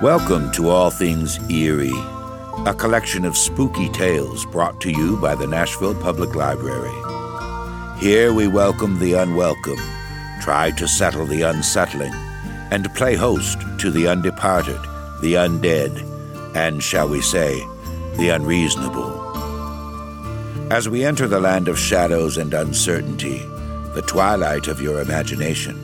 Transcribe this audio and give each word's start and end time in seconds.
Welcome 0.00 0.52
to 0.52 0.68
All 0.68 0.90
Things 0.90 1.40
Eerie, 1.50 1.90
a 2.66 2.72
collection 2.72 3.24
of 3.24 3.36
spooky 3.36 3.88
tales 3.88 4.46
brought 4.46 4.80
to 4.82 4.92
you 4.92 5.16
by 5.16 5.34
the 5.34 5.48
Nashville 5.48 5.96
Public 5.96 6.36
Library. 6.36 6.94
Here 7.98 8.32
we 8.32 8.46
welcome 8.46 9.00
the 9.00 9.14
unwelcome, 9.14 9.80
try 10.40 10.70
to 10.76 10.86
settle 10.86 11.26
the 11.26 11.42
unsettling, 11.42 12.12
and 12.70 12.94
play 12.94 13.16
host 13.16 13.58
to 13.80 13.90
the 13.90 14.04
undeparted, 14.04 14.80
the 15.20 15.34
undead, 15.34 16.06
and, 16.54 16.80
shall 16.80 17.08
we 17.08 17.20
say, 17.20 17.58
the 18.18 18.28
unreasonable. 18.28 19.10
As 20.72 20.88
we 20.88 21.04
enter 21.04 21.26
the 21.26 21.40
land 21.40 21.66
of 21.66 21.76
shadows 21.76 22.36
and 22.36 22.54
uncertainty, 22.54 23.40
the 23.94 24.04
twilight 24.06 24.68
of 24.68 24.80
your 24.80 25.00
imagination, 25.00 25.74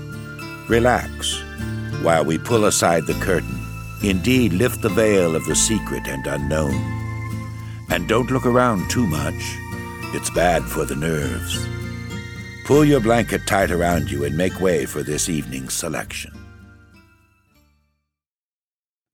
relax 0.68 1.42
while 2.02 2.24
we 2.24 2.38
pull 2.38 2.66
aside 2.66 3.06
the 3.06 3.14
curtain 3.14 3.63
Indeed, 4.08 4.52
lift 4.52 4.82
the 4.82 4.90
veil 4.90 5.34
of 5.34 5.46
the 5.46 5.56
secret 5.56 6.06
and 6.06 6.26
unknown. 6.26 6.74
And 7.90 8.06
don't 8.06 8.30
look 8.30 8.44
around 8.44 8.90
too 8.90 9.06
much. 9.06 9.34
It's 10.14 10.30
bad 10.30 10.62
for 10.62 10.84
the 10.84 10.96
nerves. 10.96 11.66
Pull 12.66 12.84
your 12.84 13.00
blanket 13.00 13.46
tight 13.46 13.70
around 13.70 14.10
you 14.10 14.24
and 14.24 14.36
make 14.36 14.60
way 14.60 14.86
for 14.86 15.02
this 15.02 15.28
evening's 15.28 15.74
selection. 15.74 16.32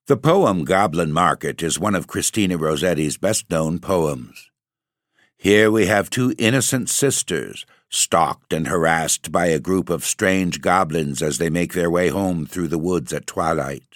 The 0.06 0.16
poem 0.16 0.64
Goblin 0.64 1.12
Market 1.12 1.62
is 1.62 1.78
one 1.78 1.94
of 1.94 2.06
Christina 2.08 2.58
Rossetti's 2.58 3.16
best 3.16 3.48
known 3.50 3.78
poems. 3.78 4.50
Here 5.36 5.70
we 5.70 5.86
have 5.86 6.10
two 6.10 6.34
innocent 6.36 6.90
sisters, 6.90 7.64
stalked 7.88 8.52
and 8.52 8.66
harassed 8.66 9.30
by 9.30 9.46
a 9.46 9.60
group 9.60 9.88
of 9.88 10.04
strange 10.04 10.60
goblins 10.60 11.22
as 11.22 11.38
they 11.38 11.48
make 11.48 11.74
their 11.74 11.90
way 11.90 12.08
home 12.08 12.44
through 12.44 12.68
the 12.68 12.78
woods 12.78 13.12
at 13.12 13.26
twilight. 13.26 13.89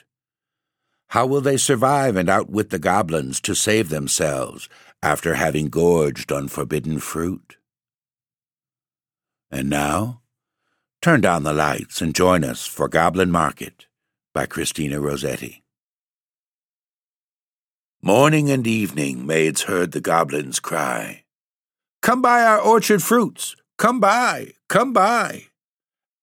How 1.15 1.27
will 1.27 1.43
they 1.43 1.59
survive 1.59 2.17
and 2.17 2.29
outwit 2.29 2.71
the 2.71 2.79
goblins 2.81 3.41
to 3.43 3.55
save 3.55 3.89
themselves 3.89 4.69
after 5.01 5.35
having 5.35 5.69
gorged 5.69 6.33
on 6.33 6.49
forbidden 6.49 6.99
fruit? 6.99 7.57
And 9.49 9.71
now, 9.71 10.23
turn 11.01 11.21
down 11.21 11.45
the 11.45 11.53
lights 11.53 12.03
and 12.03 12.17
join 12.17 12.43
us 12.43 12.67
for 12.67 12.89
Goblin 12.89 13.31
Market 13.31 13.87
by 14.33 14.47
Christina 14.47 15.01
Rossetti. 15.01 15.63
Morning 18.03 18.51
and 18.51 18.67
evening, 18.67 19.25
maids 19.25 19.63
heard 19.63 19.93
the 19.93 20.01
goblins 20.01 20.59
cry, 20.59 21.23
Come 22.03 22.23
buy 22.23 22.43
our 22.43 22.59
orchard 22.59 23.05
fruits! 23.05 23.55
Come 23.79 24.01
buy! 24.01 24.55
Come 24.69 24.93
buy! 24.93 25.45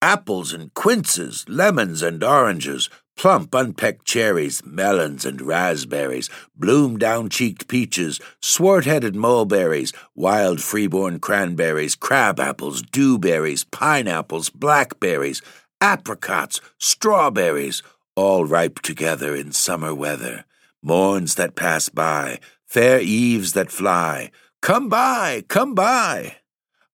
Apples 0.01 0.51
and 0.51 0.73
quinces, 0.73 1.45
lemons 1.47 2.01
and 2.01 2.21
oranges, 2.21 2.89
plump 3.17 3.53
unpecked 3.53 4.05
cherries, 4.05 4.63
melons 4.65 5.25
and 5.25 5.41
raspberries, 5.41 6.29
bloom 6.55 6.97
down 6.97 7.29
cheeked 7.29 7.67
peaches, 7.67 8.19
swart 8.41 8.85
headed 8.85 9.15
mulberries, 9.15 9.93
wild 10.15 10.61
freeborn 10.61 11.19
cranberries, 11.19 11.95
crab 11.95 12.39
apples, 12.39 12.81
dewberries, 12.81 13.63
pineapples, 13.65 14.49
blackberries, 14.49 15.41
apricots, 15.79 16.61
strawberries, 16.77 17.83
all 18.15 18.45
ripe 18.45 18.79
together 18.81 19.35
in 19.35 19.51
summer 19.51 19.93
weather, 19.93 20.45
morns 20.81 21.35
that 21.35 21.55
pass 21.55 21.89
by, 21.89 22.39
fair 22.65 22.99
eves 22.99 23.53
that 23.53 23.71
fly. 23.71 24.31
Come 24.61 24.89
buy, 24.89 25.43
come 25.47 25.75
buy! 25.75 26.37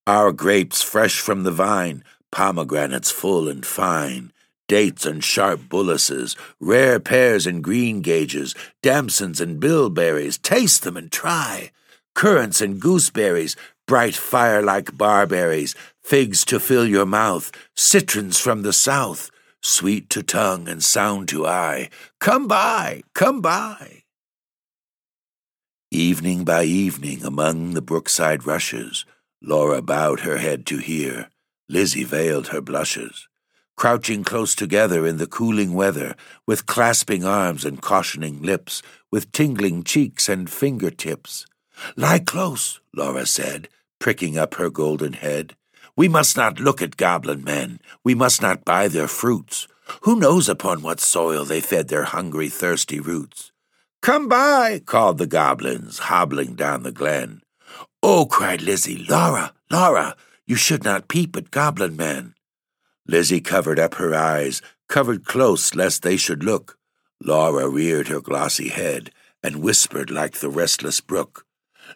Our 0.06 0.32
grapes 0.32 0.82
fresh 0.82 1.20
from 1.20 1.44
the 1.44 1.52
vine, 1.52 2.04
pomegranates 2.32 3.12
full 3.12 3.50
and 3.50 3.66
fine 3.66 4.32
dates 4.68 5.06
and 5.06 5.24
sharp 5.24 5.70
bullaces, 5.70 6.36
rare 6.60 7.00
pears 7.00 7.48
and 7.48 7.64
greengages, 7.64 8.56
damsons 8.84 9.42
and 9.42 9.60
bilberries, 9.60 10.38
taste 10.38 10.84
them 10.84 10.98
and 10.98 11.12
try. 11.12 11.72
Currants 12.14 12.62
and 12.62 12.80
gooseberries, 12.80 13.56
bright 13.88 14.16
fire 14.16 14.62
like 14.62 14.98
barberries, 14.98 15.76
figs 16.04 16.44
to 16.46 16.60
fill 16.60 16.86
your 16.86 17.06
mouth, 17.06 17.52
citrons 17.76 18.40
from 18.40 18.62
the 18.62 18.74
south, 18.74 19.30
sweet 19.62 20.10
to 20.10 20.22
tongue 20.22 20.68
and 20.68 20.84
sound 20.84 21.30
to 21.30 21.48
eye. 21.48 21.90
Come 22.20 22.48
buy, 22.48 23.04
come 23.14 23.42
buy. 23.42 24.04
Evening 25.90 26.44
by 26.44 26.64
evening, 26.64 27.24
among 27.24 27.74
the 27.74 27.82
brookside 27.82 28.46
rushes, 28.46 29.06
Laura 29.42 29.82
bowed 29.82 30.22
her 30.22 30.38
head 30.38 30.66
to 30.66 30.78
hear. 30.78 31.30
Lizzie 31.70 32.04
veiled 32.04 32.48
her 32.48 32.62
blushes 32.62 33.28
crouching 33.78 34.24
close 34.24 34.54
together 34.56 35.06
in 35.08 35.18
the 35.18 35.28
cooling 35.28 35.74
weather, 35.74 36.16
with 36.46 36.66
clasping 36.66 37.24
arms 37.24 37.64
and 37.64 37.82
cautioning 37.82 38.42
lips, 38.42 38.82
with 39.12 39.32
tingling 39.32 39.84
cheeks 39.84 40.28
and 40.28 40.50
fingertips. 40.50 41.46
Lie 41.96 42.20
close, 42.20 42.82
Laura 42.94 43.26
said, 43.26 43.70
pricking 44.00 44.38
up 44.38 44.56
her 44.56 44.70
golden 44.70 45.14
head. 45.14 45.56
We 45.96 46.08
must 46.08 46.36
not 46.36 46.60
look 46.60 46.82
at 46.82 46.98
goblin 46.98 47.44
men. 47.44 47.80
We 48.04 48.16
must 48.16 48.42
not 48.42 48.66
buy 48.66 48.88
their 48.88 49.08
fruits. 49.08 49.68
Who 50.02 50.20
knows 50.20 50.50
upon 50.50 50.82
what 50.82 51.00
soil 51.00 51.46
they 51.46 51.62
fed 51.62 51.88
their 51.88 52.04
hungry, 52.04 52.50
thirsty 52.50 53.00
roots? 53.00 53.52
Come 54.02 54.28
buy, 54.28 54.82
called 54.86 55.18
the 55.18 55.28
goblins, 55.28 56.00
hobbling 56.00 56.56
down 56.56 56.84
the 56.84 56.92
glen. 56.92 57.42
Oh, 58.04 58.26
cried 58.26 58.62
Lizzie, 58.62 59.06
Laura, 59.10 59.54
Laura, 59.72 60.16
you 60.46 60.56
should 60.56 60.84
not 60.84 61.08
peep 61.08 61.36
at 61.36 61.52
goblin 61.52 61.96
men. 61.96 62.34
Lizzie 63.08 63.42
covered 63.42 63.80
up 63.80 63.96
her 63.96 64.14
eyes, 64.14 64.62
covered 64.90 65.26
close 65.26 65.76
lest 65.76 66.04
they 66.04 66.18
should 66.18 66.44
look. 66.44 66.78
Laura 67.24 67.70
reared 67.70 68.10
her 68.10 68.22
glossy 68.22 68.70
head 68.70 69.12
and 69.42 69.64
whispered 69.64 70.10
like 70.10 70.36
the 70.36 70.50
restless 70.50 71.02
brook. 71.02 71.46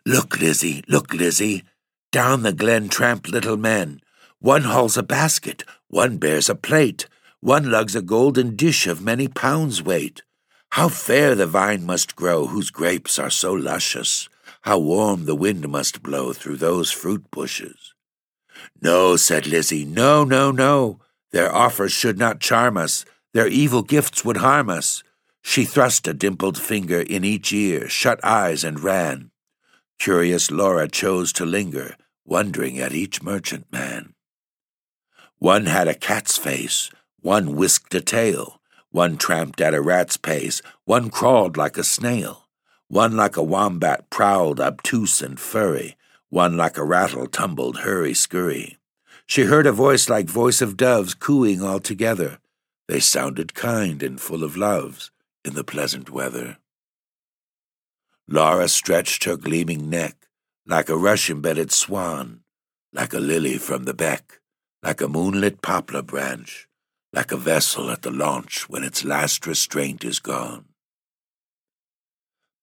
Look, 0.05 0.39
Lizzie, 0.39 0.83
look, 0.87 1.13
Lizzie. 1.13 1.63
Down 2.11 2.43
the 2.43 2.53
glen 2.53 2.89
tramp 2.89 3.27
little 3.27 3.57
men. 3.57 4.01
One 4.39 4.63
hauls 4.63 4.97
a 4.97 5.03
basket, 5.03 5.63
one 5.87 6.17
bears 6.17 6.49
a 6.49 6.55
plate, 6.55 7.07
one 7.41 7.69
lugs 7.69 7.95
a 7.95 8.01
golden 8.01 8.55
dish 8.55 8.87
of 8.87 9.01
many 9.01 9.27
pounds 9.27 9.83
weight. 9.83 10.23
How 10.71 10.87
fair 10.89 11.35
the 11.35 11.45
vine 11.45 11.85
must 11.85 12.15
grow 12.15 12.47
whose 12.47 12.71
grapes 12.71 13.19
are 13.19 13.29
so 13.29 13.53
luscious! 13.53 14.29
How 14.61 14.79
warm 14.79 15.25
the 15.25 15.35
wind 15.35 15.67
must 15.67 16.01
blow 16.01 16.33
through 16.33 16.57
those 16.57 16.91
fruit 16.91 17.29
bushes! 17.31 17.90
No, 18.81 19.15
said 19.15 19.45
Lizzie, 19.45 19.85
no, 19.85 20.23
no, 20.23 20.51
no. 20.51 20.99
Their 21.31 21.53
offers 21.53 21.91
should 21.91 22.17
not 22.17 22.39
charm 22.39 22.77
us. 22.77 23.05
Their 23.33 23.47
evil 23.47 23.83
gifts 23.83 24.25
would 24.25 24.37
harm 24.37 24.69
us. 24.69 25.03
She 25.43 25.65
thrust 25.65 26.07
a 26.07 26.13
dimpled 26.13 26.57
finger 26.57 27.01
in 27.01 27.23
each 27.23 27.53
ear, 27.53 27.87
shut 27.87 28.19
eyes, 28.23 28.63
and 28.63 28.79
ran. 28.79 29.31
Curious 29.99 30.49
Laura 30.49 30.87
chose 30.87 31.31
to 31.33 31.45
linger, 31.45 31.95
wondering 32.25 32.79
at 32.79 32.93
each 32.93 33.21
merchant 33.21 33.71
man. 33.71 34.13
One 35.37 35.67
had 35.67 35.87
a 35.87 35.95
cat's 35.95 36.37
face, 36.37 36.89
one 37.19 37.55
whisked 37.55 37.93
a 37.93 38.01
tail, 38.01 38.61
one 38.89 39.17
tramped 39.17 39.61
at 39.61 39.73
a 39.73 39.81
rat's 39.81 40.17
pace, 40.17 40.61
one 40.85 41.09
crawled 41.09 41.55
like 41.55 41.77
a 41.77 41.83
snail, 41.83 42.47
one 42.87 43.15
like 43.15 43.37
a 43.37 43.43
wombat 43.43 44.09
prowled 44.09 44.59
obtuse 44.59 45.21
and 45.21 45.39
furry, 45.39 45.95
one 46.31 46.55
like 46.55 46.77
a 46.77 46.83
rattle 46.83 47.27
tumbled 47.27 47.79
hurry-scurry. 47.79 48.77
She 49.27 49.43
heard 49.43 49.67
a 49.67 49.71
voice 49.71 50.09
like 50.09 50.27
voice 50.27 50.61
of 50.61 50.77
doves 50.77 51.13
cooing 51.13 51.61
all 51.61 51.79
together. 51.79 52.39
They 52.87 53.01
sounded 53.01 53.53
kind 53.53 54.01
and 54.01 54.19
full 54.19 54.43
of 54.43 54.57
loves 54.57 55.11
in 55.45 55.55
the 55.55 55.63
pleasant 55.63 56.09
weather. 56.09 56.57
Laura 58.27 58.69
stretched 58.69 59.25
her 59.25 59.35
gleaming 59.35 59.89
neck 59.89 60.29
like 60.65 60.89
a 60.89 60.97
rush-embedded 60.97 61.71
swan, 61.71 62.41
like 62.93 63.13
a 63.13 63.19
lily 63.19 63.57
from 63.57 63.83
the 63.83 63.93
beck, 63.93 64.39
like 64.81 65.01
a 65.01 65.07
moonlit 65.09 65.61
poplar 65.61 66.01
branch, 66.01 66.67
like 67.11 67.33
a 67.33 67.37
vessel 67.37 67.91
at 67.91 68.03
the 68.03 68.11
launch 68.11 68.69
when 68.69 68.83
its 68.83 69.03
last 69.03 69.45
restraint 69.45 70.05
is 70.05 70.19
gone. 70.19 70.65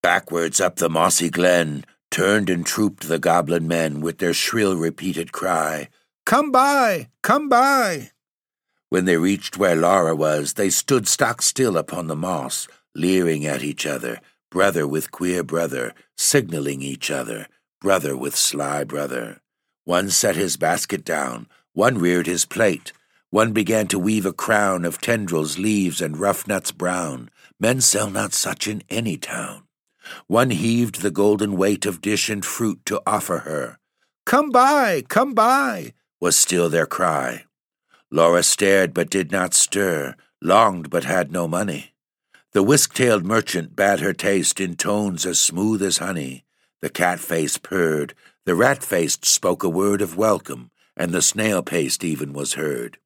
Backwards 0.03 0.59
up 0.59 0.77
the 0.77 0.89
mossy 0.89 1.29
glen, 1.29 1.85
Turned 2.19 2.51
and 2.51 2.67
trooped 2.67 3.07
the 3.07 3.21
goblin 3.21 3.69
men 3.69 4.01
with 4.01 4.19
their 4.19 4.35
shrill 4.35 4.75
repeated 4.75 5.31
cry, 5.31 5.89
Come 6.27 6.51
buy! 6.51 7.11
Come 7.23 7.49
buy! 7.49 8.11
When 8.89 9.05
they 9.05 9.17
reached 9.17 9.57
where 9.57 9.77
Laura 9.77 10.17
was, 10.17 10.55
they 10.55 10.69
stood 10.69 11.07
stock 11.07 11.43
still 11.43 11.77
upon 11.77 12.09
the 12.09 12.17
moss, 12.17 12.67
leering 12.93 13.47
at 13.47 13.63
each 13.63 13.87
other, 13.87 14.21
brother 14.51 14.85
with 14.85 15.13
queer 15.13 15.45
brother, 15.45 15.95
signaling 16.17 16.83
each 16.83 17.09
other, 17.09 17.47
brother 17.81 18.17
with 18.17 18.35
sly 18.35 18.83
brother. 18.83 19.41
One 19.85 20.11
set 20.11 20.35
his 20.35 20.57
basket 20.57 21.05
down, 21.05 21.47
one 21.73 21.99
reared 21.99 22.27
his 22.27 22.45
plate, 22.45 22.93
one 23.31 23.53
began 23.53 23.87
to 23.87 23.97
weave 23.97 24.27
a 24.27 24.33
crown 24.33 24.85
of 24.85 25.01
tendrils, 25.01 25.57
leaves, 25.57 26.01
and 26.01 26.19
rough 26.19 26.49
nuts 26.49 26.73
brown. 26.73 27.31
Men 27.61 27.81
sell 27.81 28.11
not 28.11 28.33
such 28.33 28.67
in 28.67 28.83
any 28.91 29.17
town. 29.17 29.68
One 30.27 30.51
heaved 30.51 31.03
the 31.03 31.11
golden 31.11 31.57
weight 31.57 31.87
of 31.87 32.01
dish 32.01 32.29
and 32.29 32.45
fruit 32.45 32.81
to 32.87 33.03
offer 33.07 33.39
her. 33.39 33.79
Come 34.25 34.51
buy, 34.51 35.03
come 35.09 35.35
buy, 35.35 35.95
was 36.21 36.37
still 36.37 36.69
their 36.69 36.87
cry. 36.87 37.45
Laura 38.11 38.43
stared 38.43 38.95
but 38.95 39.11
did 39.11 39.31
not 39.31 39.55
stir, 39.55 40.15
longed 40.43 40.91
but 40.91 41.05
had 41.05 41.31
no 41.33 41.47
money. 41.47 41.95
The 42.53 42.63
whisk-tailed 42.63 43.25
merchant 43.25 43.77
bade 43.77 44.01
her 44.01 44.15
taste 44.15 44.61
in 44.61 44.77
tones 44.77 45.27
as 45.27 45.41
smooth 45.41 45.83
as 45.83 45.99
honey. 45.99 46.45
The 46.81 46.91
cat 46.91 47.21
face 47.21 47.59
purred, 47.59 48.15
the 48.47 48.55
rat-faced 48.55 49.27
spoke 49.27 49.63
a 49.63 49.69
word 49.69 50.01
of 50.01 50.17
welcome, 50.17 50.71
and 50.97 51.13
the 51.13 51.21
snail-paced 51.21 52.03
even 52.03 52.33
was 52.33 52.55
heard. 52.55 52.99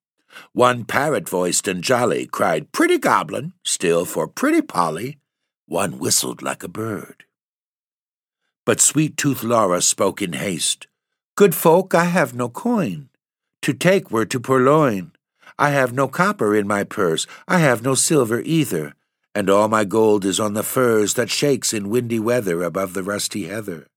One 0.53 0.85
parrot-voiced 0.85 1.67
and 1.67 1.83
jolly 1.83 2.25
cried, 2.25 2.71
Pretty 2.71 2.97
goblin, 2.97 3.53
still 3.63 4.05
for 4.05 4.27
pretty 4.27 4.61
Polly. 4.61 5.17
One 5.65 5.99
whistled 5.99 6.41
like 6.41 6.63
a 6.63 6.67
bird. 6.67 7.25
But 8.65 8.79
sweet 8.79 9.17
tooth 9.17 9.43
Laura 9.43 9.81
spoke 9.81 10.21
in 10.21 10.33
haste, 10.33 10.87
Good 11.35 11.55
folk, 11.55 11.95
I 11.95 12.05
have 12.05 12.35
no 12.35 12.47
coin. 12.47 13.09
To 13.63 13.73
take 13.73 14.11
were 14.11 14.25
to 14.25 14.39
purloin. 14.39 15.13
I 15.57 15.69
have 15.71 15.93
no 15.93 16.07
copper 16.07 16.55
in 16.55 16.67
my 16.67 16.83
purse, 16.83 17.25
I 17.47 17.59
have 17.59 17.81
no 17.81 17.95
silver 17.95 18.41
either, 18.41 18.93
and 19.33 19.49
all 19.49 19.67
my 19.67 19.83
gold 19.83 20.25
is 20.25 20.39
on 20.39 20.53
the 20.53 20.63
furze 20.63 21.15
that 21.15 21.29
shakes 21.29 21.73
in 21.73 21.89
windy 21.89 22.19
weather 22.19 22.61
above 22.63 22.93
the 22.93 23.03
rusty 23.03 23.45
heather. 23.45 23.87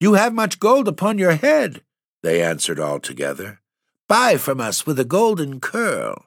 You 0.00 0.14
have 0.14 0.32
much 0.32 0.58
gold 0.58 0.88
upon 0.88 1.18
your 1.18 1.32
head, 1.32 1.82
they 2.22 2.42
answered 2.42 2.80
all 2.80 2.98
together. 3.00 3.60
Buy 4.08 4.36
from 4.36 4.60
us 4.60 4.86
with 4.86 4.98
a 4.98 5.04
golden 5.04 5.60
curl. 5.60 6.26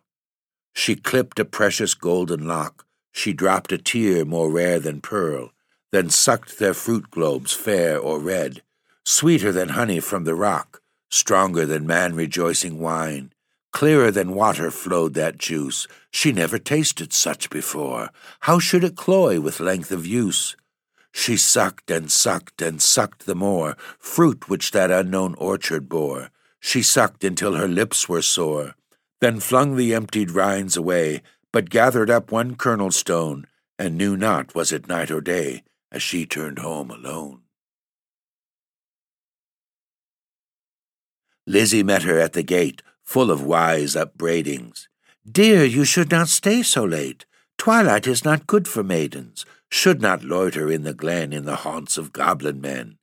She 0.74 0.96
clipped 0.96 1.40
a 1.40 1.46
precious 1.46 1.94
golden 1.94 2.48
lock, 2.48 2.86
she 3.16 3.32
dropped 3.32 3.72
a 3.72 3.78
tear 3.78 4.26
more 4.26 4.52
rare 4.52 4.80
than 4.80 5.00
pearl, 5.00 5.52
then 5.92 6.10
sucked 6.10 6.60
their 6.60 6.74
fruit 6.74 7.10
globes 7.10 7.54
fair 7.54 7.98
or 7.98 8.20
red, 8.20 8.62
sweeter 9.06 9.52
than 9.52 9.70
honey 9.70 10.02
from 10.02 10.26
the 10.26 10.36
rock, 10.36 10.82
stronger 11.10 11.66
than 11.66 11.88
man 11.88 12.14
rejoicing 12.14 12.80
wine, 12.80 13.32
Clearer 13.76 14.10
than 14.10 14.36
water 14.36 14.72
flowed 14.72 15.16
that 15.16 15.38
juice. 15.38 15.86
She 16.10 16.32
never 16.32 16.58
tasted 16.58 17.12
such 17.12 17.50
before. 17.50 18.10
How 18.48 18.58
should 18.58 18.86
it 18.86 18.96
cloy 18.96 19.42
with 19.42 19.60
length 19.60 19.92
of 19.92 20.06
use? 20.08 20.56
She 21.12 21.36
sucked 21.36 21.92
and 21.92 22.10
sucked 22.10 22.62
and 22.62 22.82
sucked 22.82 23.26
the 23.26 23.36
more, 23.36 23.76
fruit 24.00 24.48
which 24.48 24.72
that 24.72 24.92
unknown 24.92 25.36
orchard 25.36 25.90
bore. 25.90 26.30
She 26.62 26.82
sucked 26.82 27.26
until 27.26 27.56
her 27.56 27.68
lips 27.68 28.08
were 28.08 28.22
sore, 28.22 28.76
then 29.20 29.42
flung 29.42 29.76
the 29.76 29.94
emptied 29.94 30.32
rinds 30.32 30.78
away, 30.78 31.22
but 31.56 31.70
gathered 31.70 32.10
up 32.10 32.34
one 32.34 32.54
kernel 32.54 32.92
stone, 32.92 33.48
and 33.80 33.98
knew 33.98 34.18
not 34.18 34.54
was 34.54 34.74
it 34.74 34.90
night 34.90 35.10
or 35.10 35.22
day, 35.22 35.64
as 35.90 36.04
she 36.04 36.26
turned 36.26 36.60
home 36.60 36.92
alone. 36.92 37.44
Lizzie 41.48 41.82
met 41.82 42.04
her 42.04 42.20
at 42.20 42.34
the 42.34 42.44
gate, 42.44 42.82
full 43.06 43.32
of 43.32 43.42
wise 43.42 43.96
upbraidings. 43.96 44.90
Dear, 45.26 45.64
you 45.64 45.86
should 45.86 46.12
not 46.12 46.28
stay 46.28 46.62
so 46.62 46.84
late. 46.84 47.26
Twilight 47.58 48.06
is 48.06 48.26
not 48.26 48.48
good 48.48 48.68
for 48.68 48.84
maidens, 48.84 49.46
should 49.72 50.02
not 50.02 50.26
loiter 50.26 50.70
in 50.70 50.84
the 50.84 50.94
glen 50.94 51.32
in 51.32 51.46
the 51.46 51.64
haunts 51.64 51.98
of 51.98 52.12
goblin 52.12 52.60
men. 52.60 52.98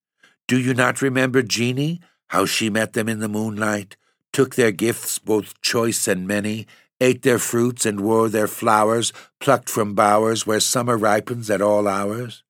Do 0.46 0.60
you 0.60 0.74
not 0.74 1.00
remember 1.00 1.42
Jeanie, 1.42 2.02
how 2.28 2.44
she 2.44 2.68
met 2.68 2.92
them 2.92 3.08
in 3.08 3.20
the 3.20 3.28
moonlight, 3.28 3.96
took 4.30 4.56
their 4.56 4.72
gifts 4.72 5.18
both 5.18 5.58
choice 5.62 6.06
and 6.06 6.28
many, 6.28 6.66
ate 7.02 7.22
their 7.22 7.40
fruits 7.40 7.84
and 7.84 8.00
wore 8.00 8.28
their 8.28 8.46
flowers, 8.46 9.12
plucked 9.40 9.68
from 9.68 9.94
bowers 9.94 10.46
where 10.46 10.60
summer 10.60 10.96
ripens 10.96 11.50
at 11.50 11.60
all 11.60 11.88
hours? 11.88 12.44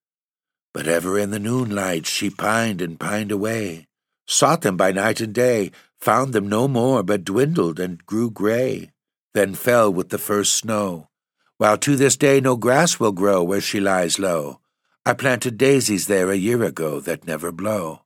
But 0.75 0.87
ever 0.87 1.19
in 1.19 1.31
the 1.31 1.39
noonlight 1.39 2.07
she 2.07 2.29
pined 2.29 2.83
and 2.83 3.01
pined 3.01 3.33
away, 3.33 3.87
sought 4.27 4.61
them 4.61 4.77
by 4.77 4.93
night 4.93 5.21
and 5.21 5.35
day, 5.35 5.73
found 5.99 6.35
them 6.35 6.49
no 6.49 6.69
more, 6.69 7.03
but 7.03 7.25
dwindled 7.25 7.81
and 7.81 8.05
grew 8.05 8.31
grey, 8.31 8.91
then 9.33 9.55
fell 9.55 9.91
with 9.91 10.11
the 10.11 10.19
first 10.19 10.53
snow, 10.53 11.09
while 11.57 11.79
to 11.79 11.97
this 11.97 12.17
day 12.17 12.39
no 12.41 12.55
grass 12.57 13.01
will 13.01 13.13
grow 13.13 13.43
where 13.43 13.61
she 13.61 13.81
lies 13.81 14.19
low. 14.19 14.61
I 15.07 15.15
planted 15.15 15.57
daisies 15.57 16.07
there 16.07 16.31
a 16.31 16.37
year 16.37 16.63
ago 16.63 17.01
that 17.01 17.27
never 17.27 17.51
blow. 17.51 18.03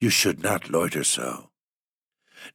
You 0.00 0.10
should 0.10 0.42
not 0.42 0.70
loiter 0.70 1.04
so. 1.04 1.50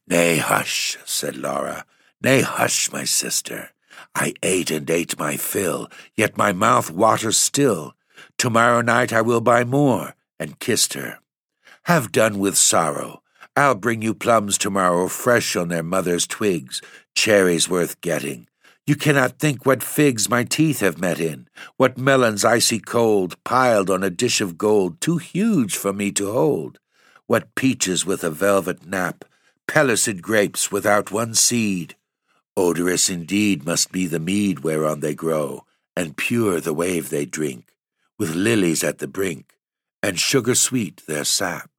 Nay, 0.06 0.38
hush, 0.38 0.96
said 1.04 1.36
Laura. 1.36 1.84
Nay, 2.20 2.40
hush, 2.40 2.90
my 2.90 3.04
sister. 3.04 3.70
I 4.12 4.34
ate 4.42 4.72
and 4.72 4.90
ate 4.90 5.18
my 5.18 5.36
fill, 5.36 5.88
yet 6.16 6.36
my 6.36 6.52
mouth 6.52 6.90
waters 6.90 7.38
still. 7.38 7.94
Tomorrow 8.36 8.80
night 8.80 9.12
I 9.12 9.20
will 9.22 9.40
buy 9.40 9.62
more, 9.62 10.14
and 10.38 10.58
kissed 10.58 10.94
her. 10.94 11.20
Have 11.84 12.10
done 12.10 12.40
with 12.40 12.56
sorrow. 12.56 13.22
I'll 13.56 13.76
bring 13.76 14.02
you 14.02 14.14
plums 14.14 14.58
tomorrow, 14.58 15.06
fresh 15.06 15.54
on 15.54 15.68
their 15.68 15.84
mother's 15.84 16.26
twigs, 16.26 16.82
cherries 17.14 17.68
worth 17.68 18.00
getting. 18.00 18.48
You 18.84 18.96
cannot 18.96 19.38
think 19.38 19.64
what 19.64 19.82
figs 19.82 20.28
my 20.28 20.42
teeth 20.42 20.80
have 20.80 20.98
met 20.98 21.20
in, 21.20 21.46
what 21.76 21.98
melons 21.98 22.44
icy 22.44 22.80
cold, 22.80 23.36
piled 23.44 23.90
on 23.90 24.02
a 24.02 24.10
dish 24.10 24.40
of 24.40 24.58
gold 24.58 25.00
too 25.00 25.18
huge 25.18 25.76
for 25.76 25.92
me 25.92 26.10
to 26.12 26.32
hold, 26.32 26.80
what 27.26 27.54
peaches 27.54 28.04
with 28.04 28.24
a 28.24 28.30
velvet 28.30 28.86
nap, 28.86 29.24
pellucid 29.68 30.20
grapes 30.20 30.72
without 30.72 31.12
one 31.12 31.34
seed. 31.34 31.94
Odorous 32.58 33.08
indeed 33.08 33.64
must 33.64 33.92
be 33.92 34.08
the 34.08 34.18
mead 34.18 34.64
whereon 34.64 34.98
they 34.98 35.14
grow, 35.14 35.64
and 35.96 36.16
pure 36.16 36.58
the 36.58 36.74
wave 36.74 37.08
they 37.08 37.24
drink, 37.24 37.76
with 38.18 38.34
lilies 38.34 38.82
at 38.82 38.98
the 38.98 39.06
brink, 39.06 39.54
and 40.02 40.18
sugar 40.18 40.56
sweet 40.56 41.04
their 41.06 41.22
sap. 41.22 41.70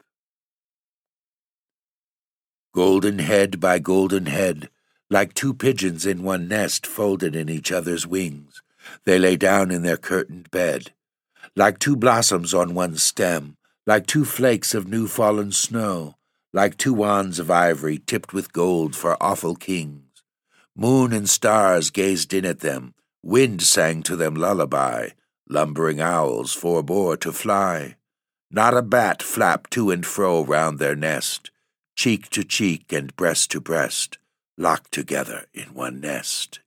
Golden 2.74 3.20
head 3.20 3.60
by 3.60 3.80
golden 3.80 4.28
head, 4.28 4.70
like 5.10 5.34
two 5.34 5.54
pigeons 5.54 6.06
in 6.06 6.24
one 6.24 6.48
nest 6.48 6.88
folded 6.88 7.36
in 7.36 7.50
each 7.50 7.74
other's 7.74 8.08
wings, 8.08 8.62
they 9.04 9.20
lay 9.20 9.36
down 9.36 9.72
in 9.72 9.84
their 9.84 9.98
curtained 9.98 10.50
bed. 10.50 10.94
Like 11.58 11.80
two 11.80 11.98
blossoms 11.98 12.54
on 12.54 12.74
one 12.74 12.96
stem, 12.96 13.58
like 13.86 14.08
two 14.08 14.24
flakes 14.24 14.74
of 14.74 14.88
new 14.88 15.10
fallen 15.10 15.52
snow, 15.52 16.16
like 16.54 16.78
two 16.78 16.94
wands 16.94 17.38
of 17.38 17.52
ivory 17.52 17.98
tipped 17.98 18.32
with 18.32 18.54
gold 18.54 18.96
for 18.96 19.22
awful 19.22 19.56
kings. 19.56 20.09
Moon 20.80 21.12
and 21.12 21.30
stars 21.30 21.90
gazed 21.90 22.34
in 22.34 22.46
at 22.46 22.62
them, 22.62 22.94
wind 23.22 23.62
sang 23.62 24.02
to 24.02 24.16
them 24.16 24.34
lullaby, 24.34 25.10
lumbering 25.50 26.00
owls 26.00 26.56
forbore 26.56 27.20
to 27.20 27.34
fly. 27.34 27.98
Not 28.50 28.74
a 28.74 28.82
bat 28.82 29.22
flapped 29.22 29.72
to 29.72 29.92
and 29.92 30.06
fro 30.06 30.44
round 30.44 30.80
their 30.80 30.96
nest 30.96 31.52
cheek 32.00 32.30
to 32.30 32.46
cheek 32.46 32.94
and 32.94 33.14
breast 33.18 33.52
to 33.52 33.60
breast, 33.60 34.18
locked 34.58 34.90
together 34.90 35.48
in 35.54 35.66
one 35.74 36.00
nest. 36.00 36.62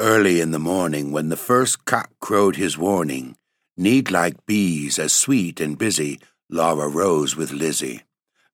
Early 0.00 0.40
in 0.40 0.50
the 0.50 0.58
morning, 0.58 1.12
when 1.12 1.28
the 1.28 1.36
first 1.36 1.84
cock 1.84 2.10
crowed 2.18 2.56
his 2.56 2.76
warning, 2.76 3.36
need 3.76 4.10
like 4.10 4.44
bees, 4.46 4.98
as 4.98 5.12
sweet 5.12 5.60
and 5.60 5.78
busy, 5.78 6.18
Laura 6.50 6.88
rose 6.88 7.36
with 7.36 7.52
Lizzie, 7.52 8.02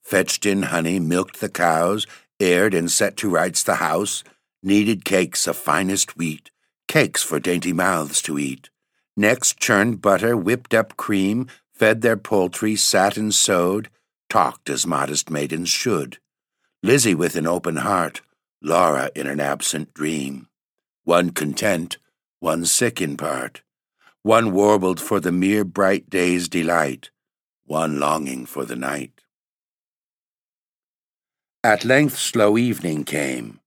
fetched 0.02 0.44
in 0.44 0.64
honey, 0.64 1.00
milked 1.00 1.40
the 1.40 1.48
cows, 1.48 2.06
aired 2.40 2.74
and 2.74 2.90
set 2.90 3.16
to 3.18 3.30
rights 3.30 3.62
the 3.62 3.76
house, 3.76 4.24
kneaded 4.62 5.04
cakes 5.04 5.46
of 5.46 5.56
finest 5.56 6.16
wheat, 6.16 6.50
cakes 6.88 7.22
for 7.22 7.38
dainty 7.38 7.72
mouths 7.72 8.22
to 8.22 8.38
eat. 8.38 8.70
Next 9.16 9.58
churned 9.58 10.00
butter, 10.00 10.36
whipped 10.36 10.74
up 10.74 10.96
cream, 10.96 11.46
fed 11.72 12.00
their 12.00 12.16
poultry, 12.16 12.76
sat 12.76 13.16
and 13.16 13.34
sewed, 13.34 13.88
talked 14.28 14.68
as 14.68 14.86
modest 14.86 15.30
maidens 15.30 15.68
should. 15.68 16.18
Lizzie 16.82 17.14
with 17.14 17.36
an 17.36 17.46
open 17.46 17.76
heart, 17.76 18.20
Laura 18.60 19.10
in 19.14 19.26
an 19.26 19.40
absent 19.40 19.94
dream. 19.94 20.48
One 21.04 21.30
content, 21.30 21.98
one 22.40 22.64
sick 22.64 23.00
in 23.00 23.16
part. 23.16 23.62
One 24.22 24.52
warbled 24.52 25.00
for 25.00 25.20
the 25.20 25.32
mere 25.32 25.64
bright 25.64 26.08
day's 26.08 26.48
delight, 26.48 27.10
one 27.66 28.00
longing 28.00 28.46
for 28.46 28.64
the 28.64 28.76
night. 28.76 29.20
At 31.64 31.82
length 31.82 32.18
slow 32.18 32.58
evening 32.58 33.04
came. 33.04 33.58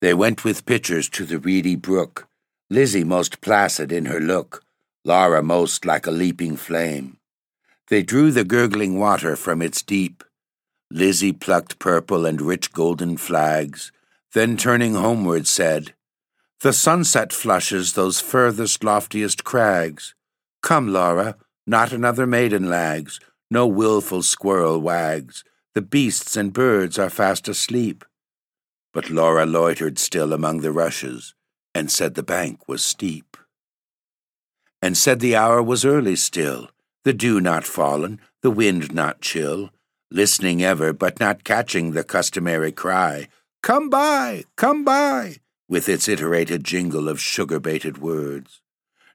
They 0.00 0.14
went 0.14 0.44
with 0.44 0.64
pitchers 0.64 1.10
to 1.10 1.26
the 1.26 1.38
reedy 1.38 1.76
brook, 1.76 2.26
Lizzie 2.70 3.04
most 3.04 3.42
placid 3.42 3.92
in 3.92 4.06
her 4.06 4.18
look, 4.18 4.64
Laura 5.04 5.42
most 5.42 5.84
like 5.84 6.06
a 6.06 6.10
leaping 6.10 6.56
flame. 6.56 7.18
They 7.88 8.02
drew 8.02 8.30
the 8.30 8.44
gurgling 8.44 8.98
water 8.98 9.36
from 9.36 9.60
its 9.60 9.82
deep. 9.82 10.24
Lizzie 10.90 11.34
plucked 11.34 11.78
purple 11.78 12.24
and 12.24 12.40
rich 12.40 12.72
golden 12.72 13.18
flags, 13.18 13.92
then 14.32 14.56
turning 14.56 14.94
homeward 14.94 15.46
said, 15.46 15.92
The 16.60 16.72
sunset 16.72 17.30
flushes 17.30 17.92
those 17.92 18.22
furthest 18.22 18.82
loftiest 18.82 19.44
crags. 19.44 20.14
Come, 20.62 20.88
Laura, 20.94 21.36
not 21.66 21.92
another 21.92 22.26
maiden 22.26 22.70
lags, 22.70 23.20
no 23.50 23.66
wilful 23.66 24.22
squirrel 24.22 24.80
wags, 24.80 25.44
the 25.74 25.82
beasts 25.82 26.36
and 26.36 26.52
birds 26.52 26.98
are 27.00 27.10
fast 27.10 27.48
asleep. 27.48 28.04
But 28.92 29.10
Laura 29.10 29.44
loitered 29.44 29.98
still 29.98 30.32
among 30.32 30.60
the 30.60 30.70
rushes, 30.70 31.34
and 31.74 31.90
said 31.90 32.14
the 32.14 32.22
bank 32.22 32.68
was 32.68 32.82
steep. 32.82 33.36
And 34.80 34.96
said 34.96 35.18
the 35.18 35.34
hour 35.34 35.60
was 35.60 35.84
early 35.84 36.14
still, 36.14 36.70
the 37.02 37.12
dew 37.12 37.40
not 37.40 37.64
fallen, 37.64 38.20
the 38.40 38.52
wind 38.52 38.94
not 38.94 39.20
chill, 39.20 39.70
listening 40.12 40.62
ever, 40.62 40.92
but 40.92 41.18
not 41.18 41.42
catching 41.42 41.90
the 41.90 42.04
customary 42.04 42.70
cry, 42.70 43.26
Come 43.60 43.90
buy, 43.90 44.44
come 44.56 44.84
buy, 44.84 45.36
with 45.68 45.88
its 45.88 46.06
iterated 46.06 46.62
jingle 46.62 47.08
of 47.08 47.20
sugar 47.20 47.58
baited 47.58 47.98
words. 47.98 48.60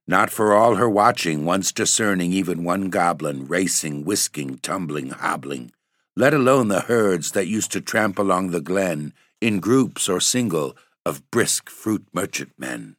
Not 0.08 0.30
for 0.30 0.54
all 0.54 0.76
her 0.76 0.90
watching, 0.90 1.46
once 1.46 1.72
discerning 1.72 2.34
even 2.34 2.64
one 2.64 2.90
goblin 2.90 3.48
racing, 3.48 4.04
whisking, 4.04 4.58
tumbling, 4.58 5.12
hobbling, 5.12 5.72
let 6.16 6.34
alone 6.34 6.68
the 6.68 6.82
herds 6.82 7.32
that 7.32 7.48
used 7.48 7.72
to 7.72 7.82
tramp 7.82 8.20
along 8.20 8.52
the 8.52 8.62
glen 8.62 9.14
in 9.42 9.60
groups 9.60 10.10
or 10.10 10.20
single 10.20 10.76
of 11.06 11.30
brisk 11.32 11.70
fruit 11.70 12.06
merchantmen. 12.14 12.96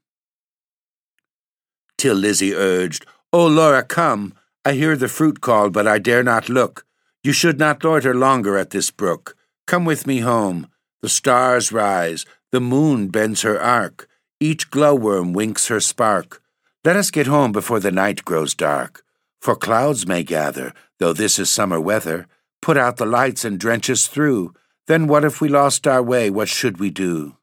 Till 1.98 2.16
Lizzie 2.16 2.54
urged, 2.54 3.04
O 3.32 3.46
Laura, 3.46 3.82
come, 3.82 4.34
I 4.64 4.72
hear 4.72 4.96
the 4.96 5.08
fruit 5.08 5.40
call, 5.40 5.70
but 5.70 5.86
I 5.86 5.98
dare 5.98 6.22
not 6.22 6.48
look. 6.48 6.86
You 7.22 7.32
should 7.32 7.58
not 7.58 7.84
loiter 7.84 8.14
longer 8.14 8.56
at 8.56 8.70
this 8.70 8.90
brook. 8.90 9.36
Come 9.66 9.84
with 9.84 10.06
me 10.06 10.20
home. 10.20 10.68
The 11.02 11.08
stars 11.08 11.72
rise, 11.72 12.26
the 12.52 12.60
moon 12.60 13.08
bends 13.08 13.42
her 13.42 13.60
arc, 13.60 14.08
each 14.40 14.70
glowworm 14.70 15.32
winks 15.32 15.68
her 15.68 15.80
spark. 15.80 16.42
Let 16.84 16.96
us 16.96 17.10
get 17.10 17.26
home 17.26 17.52
before 17.52 17.80
the 17.80 17.92
night 17.92 18.24
grows 18.24 18.54
dark. 18.54 19.04
For 19.40 19.54
clouds 19.54 20.06
may 20.06 20.22
gather, 20.22 20.72
though 20.98 21.12
this 21.12 21.38
is 21.38 21.50
summer 21.50 21.80
weather. 21.80 22.26
Put 22.62 22.76
out 22.76 22.96
the 22.98 23.06
lights 23.06 23.44
and 23.44 23.58
drench 23.58 23.88
us 23.88 24.06
through. 24.06 24.54
Then 24.86 25.06
what 25.06 25.24
if 25.24 25.40
we 25.40 25.48
lost 25.48 25.86
our 25.86 26.02
way? 26.02 26.30
What 26.30 26.48
should 26.48 26.78
we 26.78 26.90
do? 26.90 27.36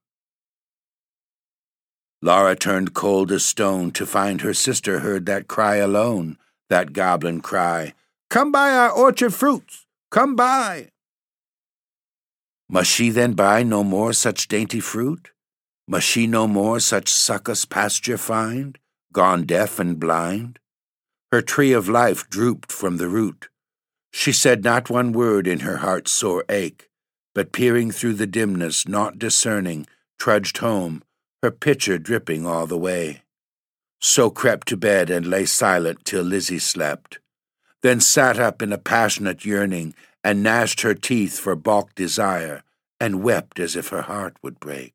Laura 2.21 2.55
turned 2.55 2.93
cold 2.93 3.31
as 3.31 3.45
stone 3.45 3.91
to 3.91 4.05
find 4.05 4.41
her 4.41 4.53
sister 4.53 5.00
heard 5.00 5.25
that 5.27 5.47
cry 5.47 5.75
alone, 5.75 6.38
that 6.69 6.93
goblin 6.93 7.41
cry, 7.41 7.93
Come 8.29 8.51
buy 8.51 8.71
our 8.71 8.91
orchard 8.91 9.33
fruits! 9.33 9.86
Come 10.12 10.36
buy! 10.36 10.89
Must 12.69 12.91
she 12.91 13.09
then 13.09 13.33
buy 13.33 13.63
no 13.63 13.83
more 13.83 14.13
such 14.13 14.47
dainty 14.47 14.79
fruit? 14.79 15.31
Must 15.88 16.05
she 16.05 16.27
no 16.27 16.47
more 16.47 16.79
such 16.79 17.05
succous 17.05 17.69
pasture 17.69 18.17
find? 18.17 18.77
gone 19.13 19.45
deaf 19.45 19.79
and 19.79 20.00
blind. 20.00 20.59
Her 21.31 21.41
tree 21.41 21.71
of 21.71 21.89
life 21.89 22.29
drooped 22.29 22.71
from 22.71 22.97
the 22.97 23.07
root. 23.07 23.50
She 24.11 24.31
said 24.31 24.63
not 24.63 24.89
one 24.89 25.11
word 25.11 25.47
in 25.47 25.61
her 25.61 25.77
heart's 25.77 26.11
sore 26.11 26.43
ache, 26.49 26.89
but 27.35 27.51
peering 27.51 27.91
through 27.91 28.15
the 28.15 28.27
dimness, 28.27 28.87
not 28.87 29.19
discerning, 29.19 29.87
trudged 30.17 30.57
home, 30.57 31.03
her 31.43 31.51
pitcher 31.51 31.97
dripping 31.97 32.45
all 32.45 32.65
the 32.65 32.77
way. 32.77 33.21
So 33.99 34.29
crept 34.29 34.67
to 34.69 34.77
bed 34.77 35.09
and 35.09 35.27
lay 35.27 35.45
silent 35.45 36.05
till 36.05 36.23
Lizzie 36.23 36.59
slept, 36.59 37.19
then 37.81 37.99
sat 37.99 38.39
up 38.39 38.61
in 38.61 38.73
a 38.73 38.77
passionate 38.77 39.45
yearning 39.45 39.93
and 40.23 40.43
gnashed 40.43 40.81
her 40.81 40.93
teeth 40.93 41.39
for 41.39 41.55
balked 41.55 41.95
desire, 41.95 42.63
and 42.99 43.23
wept 43.23 43.59
as 43.59 43.75
if 43.75 43.89
her 43.89 44.03
heart 44.03 44.35
would 44.41 44.59
break. 44.59 44.93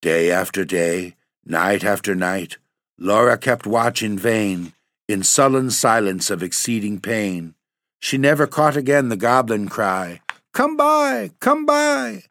Day 0.00 0.30
after 0.30 0.64
day, 0.64 1.14
Night 1.44 1.82
after 1.82 2.14
night, 2.14 2.58
Laura 2.96 3.36
kept 3.36 3.66
watch 3.66 4.00
in 4.00 4.16
vain, 4.16 4.74
in 5.08 5.22
sullen 5.22 5.70
silence 5.70 6.30
of 6.30 6.42
exceeding 6.42 7.00
pain. 7.00 7.54
She 7.98 8.18
never 8.18 8.46
caught 8.46 8.76
again 8.76 9.08
the 9.08 9.16
goblin 9.16 9.68
cry, 9.68 10.20
Come 10.52 10.76
buy, 10.76 11.30
come 11.40 11.64
buy! 11.64 12.24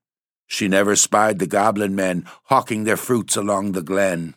She 0.45 0.67
never 0.67 0.95
spied 0.95 1.39
the 1.39 1.47
goblin 1.47 1.95
men 1.95 2.25
hawking 2.45 2.83
their 2.83 2.97
fruits 2.97 3.35
along 3.35 3.71
the 3.71 3.81
glen. 3.81 4.35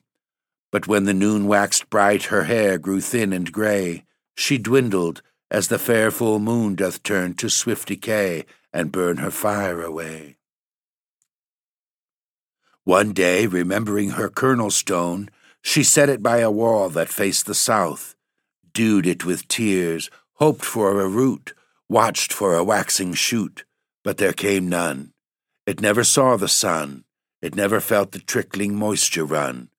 But 0.70 0.86
when 0.86 1.04
the 1.04 1.14
noon 1.14 1.46
waxed 1.46 1.90
bright, 1.90 2.24
her 2.24 2.44
hair 2.44 2.78
grew 2.78 3.00
thin 3.00 3.32
and 3.32 3.50
grey. 3.52 4.04
She 4.36 4.58
dwindled, 4.58 5.22
as 5.50 5.68
the 5.68 5.78
fair 5.78 6.10
full 6.10 6.38
moon 6.38 6.74
doth 6.74 7.02
turn 7.02 7.34
to 7.34 7.50
swift 7.50 7.88
decay 7.88 8.44
and 8.72 8.90
burn 8.90 9.18
her 9.18 9.30
fire 9.30 9.82
away. 9.82 10.36
One 12.84 13.12
day, 13.12 13.46
remembering 13.46 14.10
her 14.10 14.28
kernel 14.28 14.70
stone, 14.70 15.30
she 15.62 15.82
set 15.82 16.08
it 16.08 16.22
by 16.22 16.38
a 16.38 16.50
wall 16.50 16.88
that 16.90 17.08
faced 17.08 17.46
the 17.46 17.54
south, 17.54 18.13
dewed 18.74 19.06
it 19.06 19.24
with 19.24 19.48
tears, 19.48 20.10
hoped 20.34 20.64
for 20.64 21.00
a 21.00 21.08
root, 21.08 21.54
watched 21.88 22.32
for 22.32 22.54
a 22.54 22.64
waxing 22.64 23.14
shoot, 23.14 23.64
but 24.02 24.18
there 24.18 24.32
came 24.32 24.68
none. 24.68 25.12
It 25.66 25.80
never 25.80 26.04
saw 26.04 26.36
the 26.36 26.48
sun, 26.48 27.04
it 27.40 27.54
never 27.54 27.80
felt 27.80 28.12
the 28.12 28.18
trickling 28.18 28.74
moisture 28.74 29.24
run, 29.24 29.70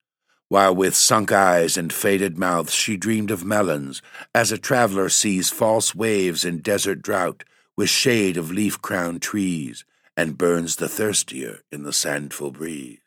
while 0.49 0.75
with 0.75 0.95
sunk 0.95 1.31
eyes 1.31 1.77
and 1.77 1.91
faded 1.91 2.37
mouth 2.37 2.71
she 2.71 2.97
dreamed 2.97 3.31
of 3.31 3.43
melons, 3.43 4.01
as 4.33 4.51
a 4.51 4.57
traveler 4.57 5.09
sees 5.09 5.49
false 5.49 5.93
waves 5.93 6.45
in 6.45 6.59
desert 6.59 7.01
drought, 7.01 7.43
with 7.75 7.89
shade 7.89 8.37
of 8.37 8.51
leaf 8.51 8.81
crowned 8.81 9.21
trees, 9.21 9.83
and 10.15 10.37
burns 10.37 10.77
the 10.77 10.87
thirstier 10.87 11.59
in 11.71 11.83
the 11.83 11.93
sandful 11.93 12.51
breeze. 12.51 12.99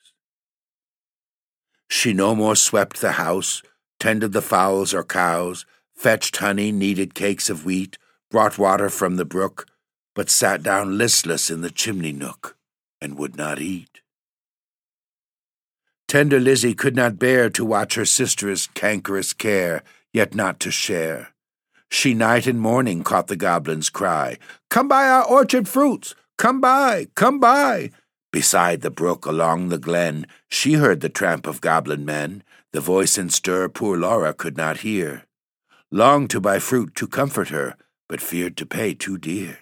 She 1.88 2.12
no 2.12 2.34
more 2.34 2.54
swept 2.54 3.00
the 3.00 3.12
house, 3.12 3.62
tended 3.98 4.32
the 4.32 4.42
fowls 4.42 4.92
or 4.92 5.02
cows, 5.02 5.64
fetched 5.98 6.36
honey, 6.36 6.70
kneaded 6.70 7.12
cakes 7.12 7.50
of 7.50 7.64
wheat, 7.64 7.98
brought 8.30 8.56
water 8.56 8.88
from 8.88 9.16
the 9.16 9.24
brook, 9.24 9.66
but 10.14 10.30
sat 10.30 10.62
down 10.62 10.96
listless 10.96 11.50
in 11.50 11.60
the 11.60 11.72
chimney 11.72 12.12
nook, 12.12 12.56
and 13.00 13.18
would 13.18 13.36
not 13.36 13.58
eat. 13.58 14.00
Tender 16.06 16.38
Lizzie 16.38 16.74
could 16.74 16.94
not 16.94 17.18
bear 17.18 17.50
to 17.50 17.64
watch 17.64 17.96
her 17.96 18.04
sister's 18.04 18.68
cankerous 18.68 19.32
care, 19.32 19.82
yet 20.12 20.36
not 20.36 20.60
to 20.60 20.70
share. 20.70 21.34
She 21.90 22.14
night 22.14 22.46
and 22.46 22.60
morning 22.60 23.02
caught 23.02 23.26
the 23.26 23.36
goblin's 23.36 23.90
cry, 23.90 24.38
Come 24.70 24.86
buy 24.86 25.08
our 25.08 25.24
orchard 25.24 25.68
fruits! 25.68 26.14
Come 26.36 26.60
buy! 26.60 27.08
Come 27.16 27.40
buy! 27.40 27.90
Beside 28.30 28.82
the 28.82 28.90
brook 28.90 29.26
along 29.26 29.68
the 29.68 29.78
glen, 29.78 30.26
she 30.48 30.74
heard 30.74 31.00
the 31.00 31.08
tramp 31.08 31.46
of 31.46 31.60
goblin 31.60 32.04
men, 32.04 32.44
the 32.72 32.80
voice 32.80 33.18
and 33.18 33.32
stir 33.32 33.68
poor 33.68 33.96
Laura 33.96 34.32
could 34.32 34.56
not 34.56 34.78
hear. 34.78 35.24
Longed 35.90 36.30
to 36.30 36.40
buy 36.40 36.58
fruit 36.58 36.94
to 36.96 37.06
comfort 37.06 37.48
her, 37.48 37.76
but 38.08 38.20
feared 38.20 38.56
to 38.58 38.66
pay 38.66 38.94
too 38.94 39.16
dear. 39.16 39.58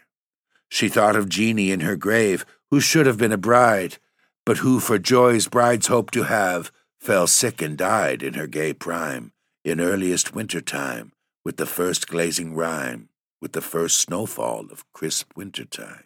She 0.68 0.88
thought 0.88 1.16
of 1.16 1.28
Jeanie 1.28 1.70
in 1.70 1.80
her 1.80 1.96
grave, 1.96 2.44
who 2.70 2.80
should 2.80 3.06
have 3.06 3.18
been 3.18 3.32
a 3.32 3.38
bride, 3.38 3.98
but 4.44 4.58
who 4.58 4.80
for 4.80 4.98
joys 4.98 5.46
brides 5.48 5.86
hope 5.86 6.10
to 6.12 6.24
have, 6.24 6.72
fell 7.00 7.26
sick 7.26 7.62
and 7.62 7.78
died 7.78 8.22
in 8.22 8.34
her 8.34 8.46
gay 8.46 8.72
prime, 8.72 9.32
in 9.64 9.80
earliest 9.80 10.34
winter 10.34 10.60
time, 10.60 11.12
with 11.44 11.56
the 11.56 11.66
first 11.66 12.08
glazing 12.08 12.54
rime, 12.54 13.08
with 13.40 13.52
the 13.52 13.60
first 13.60 13.98
snowfall 13.98 14.66
of 14.72 14.90
crisp 14.92 15.32
winter 15.36 15.64
time. 15.64 16.04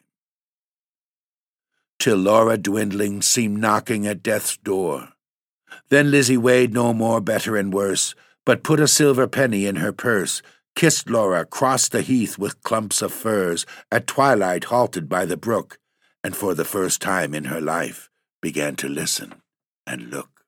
Till 1.98 2.16
Laura 2.16 2.58
dwindling 2.58 3.22
seemed 3.22 3.58
knocking 3.58 4.06
at 4.06 4.22
death's 4.22 4.56
door. 4.58 5.10
Then 5.88 6.10
Lizzie 6.10 6.36
weighed 6.36 6.72
no 6.72 6.92
more 6.92 7.20
better 7.20 7.56
and 7.56 7.72
worse, 7.72 8.14
but 8.44 8.62
put 8.62 8.80
a 8.80 8.88
silver 8.88 9.26
penny 9.26 9.66
in 9.66 9.76
her 9.76 9.92
purse, 9.92 10.42
kissed 10.74 11.10
Laura, 11.10 11.44
crossed 11.44 11.92
the 11.92 12.02
heath 12.02 12.38
with 12.38 12.62
clumps 12.62 13.02
of 13.02 13.12
furze, 13.12 13.66
at 13.90 14.06
twilight 14.06 14.64
halted 14.64 15.08
by 15.08 15.24
the 15.24 15.36
brook, 15.36 15.78
and 16.22 16.36
for 16.36 16.54
the 16.54 16.64
first 16.64 17.00
time 17.00 17.34
in 17.34 17.44
her 17.44 17.60
life 17.60 18.08
began 18.40 18.76
to 18.76 18.88
listen 18.88 19.34
and 19.86 20.10
look. 20.10 20.44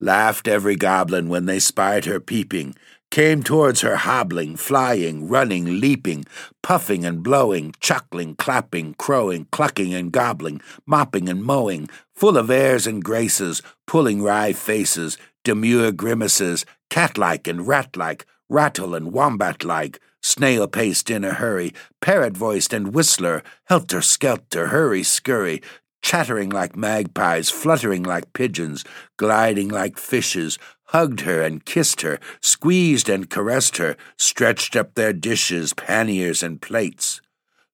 Laughed 0.00 0.48
every 0.48 0.76
goblin 0.76 1.28
when 1.28 1.46
they 1.46 1.58
spied 1.58 2.04
her 2.04 2.20
peeping, 2.20 2.74
came 3.10 3.42
towards 3.42 3.80
her 3.82 3.96
hobbling, 3.96 4.56
flying, 4.56 5.28
running, 5.28 5.80
leaping, 5.80 6.24
puffing 6.62 7.04
and 7.04 7.22
blowing, 7.22 7.72
chuckling, 7.78 8.34
clapping, 8.34 8.92
crowing, 8.94 9.46
clucking 9.52 9.94
and 9.94 10.10
gobbling, 10.10 10.60
mopping 10.84 11.28
and 11.28 11.44
mowing, 11.44 11.88
full 12.12 12.36
of 12.36 12.50
airs 12.50 12.86
and 12.86 13.04
graces, 13.04 13.62
pulling 13.86 14.20
wry 14.20 14.52
faces, 14.52 15.16
demure 15.44 15.92
grimaces, 15.92 16.66
cat-like 16.90 17.46
and 17.46 17.66
rat-like, 17.68 18.26
rattle 18.48 18.94
and 18.94 19.12
wombat-like, 19.12 20.00
snail-paced 20.22 21.10
in 21.10 21.24
a 21.24 21.34
hurry, 21.34 21.72
parrot-voiced 22.00 22.72
and 22.72 22.94
whistler, 22.94 23.42
helter-skelter, 23.66 24.68
hurry-scurry, 24.68 25.62
chattering 26.02 26.50
like 26.50 26.76
magpies, 26.76 27.50
fluttering 27.50 28.02
like 28.02 28.32
pigeons, 28.32 28.84
gliding 29.16 29.68
like 29.68 29.98
fishes, 29.98 30.58
hugged 30.88 31.20
her 31.20 31.42
and 31.42 31.64
kissed 31.64 32.02
her, 32.02 32.18
squeezed 32.40 33.08
and 33.08 33.30
caressed 33.30 33.78
her, 33.78 33.96
stretched 34.16 34.76
up 34.76 34.94
their 34.94 35.12
dishes, 35.12 35.72
panniers, 35.74 36.42
and 36.42 36.60
plates. 36.60 37.20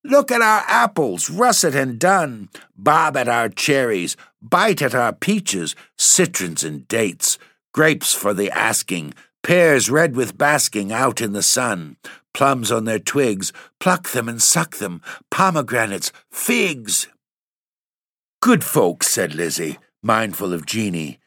Look 0.03 0.31
at 0.31 0.41
our 0.41 0.65
apples, 0.67 1.29
russet 1.29 1.75
and 1.75 1.99
dun, 1.99 2.49
bob 2.77 3.17
at 3.17 3.29
our 3.29 3.49
cherries, 3.49 4.17
bite 4.41 4.81
at 4.81 4.95
our 4.95 5.13
peaches, 5.13 5.77
citrons 5.99 6.65
and 6.65 6.89
dates, 6.89 7.39
grapes 7.73 8.15
for 8.15 8.35
the 8.35 8.51
asking, 8.51 9.15
pears 9.43 9.91
red 9.91 10.17
with 10.17 10.39
basking 10.39 10.93
out 10.93 11.21
in 11.21 11.33
the 11.33 11.43
sun, 11.43 11.97
plums 12.35 12.71
on 12.71 12.85
their 12.85 12.99
twigs, 12.99 13.53
pluck 13.79 14.09
them 14.11 14.29
and 14.29 14.43
suck 14.43 14.77
them, 14.77 15.01
pomegranates, 15.31 16.13
figs. 16.31 17.09
Good 18.41 18.65
folks, 18.65 19.09
said 19.09 19.35
Lizzie, 19.35 19.79
mindful 20.03 20.53
of 20.53 20.67
Jeanie, 20.67 21.19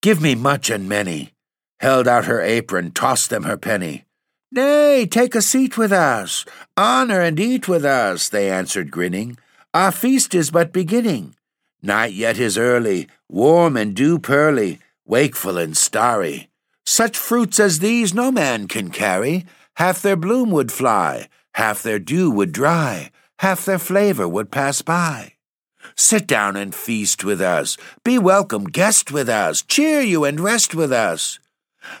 give 0.00 0.20
me 0.20 0.34
much 0.34 0.70
and 0.70 0.88
many. 0.88 1.32
Held 1.80 2.06
out 2.06 2.26
her 2.26 2.40
apron, 2.40 2.92
tossed 2.92 3.30
them 3.30 3.42
her 3.42 3.56
penny. 3.56 4.04
Nay, 4.52 5.06
take 5.06 5.34
a 5.34 5.42
seat 5.42 5.76
with 5.76 5.92
us, 5.92 6.44
honour 6.78 7.20
and 7.20 7.40
eat 7.40 7.68
with 7.68 7.84
us, 7.84 8.28
they 8.28 8.50
answered, 8.50 8.90
grinning. 8.90 9.38
Our 9.74 9.90
feast 9.90 10.34
is 10.34 10.50
but 10.50 10.72
beginning. 10.72 11.34
Night 11.82 12.12
yet 12.12 12.38
is 12.38 12.58
early, 12.58 13.08
warm 13.28 13.76
and 13.76 13.94
dew 13.94 14.18
pearly, 14.18 14.78
wakeful 15.12 15.58
and 15.58 15.76
starry. 15.76 16.48
Such 16.86 17.18
fruits 17.18 17.60
as 17.60 17.80
these 17.80 18.14
no 18.14 18.32
man 18.32 18.66
can 18.66 18.88
carry. 18.88 19.44
Half 19.76 20.00
their 20.00 20.16
bloom 20.16 20.50
would 20.50 20.72
fly, 20.72 21.28
half 21.52 21.82
their 21.82 21.98
dew 21.98 22.30
would 22.30 22.50
dry, 22.52 23.10
half 23.40 23.66
their 23.66 23.78
flavor 23.78 24.26
would 24.26 24.50
pass 24.50 24.80
by. 24.80 25.34
Sit 25.96 26.26
down 26.26 26.56
and 26.56 26.74
feast 26.74 27.24
with 27.24 27.42
us. 27.42 27.76
Be 28.04 28.18
welcome 28.18 28.64
guest 28.64 29.12
with 29.12 29.28
us. 29.28 29.60
Cheer 29.60 30.00
you 30.00 30.24
and 30.24 30.40
rest 30.40 30.74
with 30.74 30.92
us. 30.92 31.38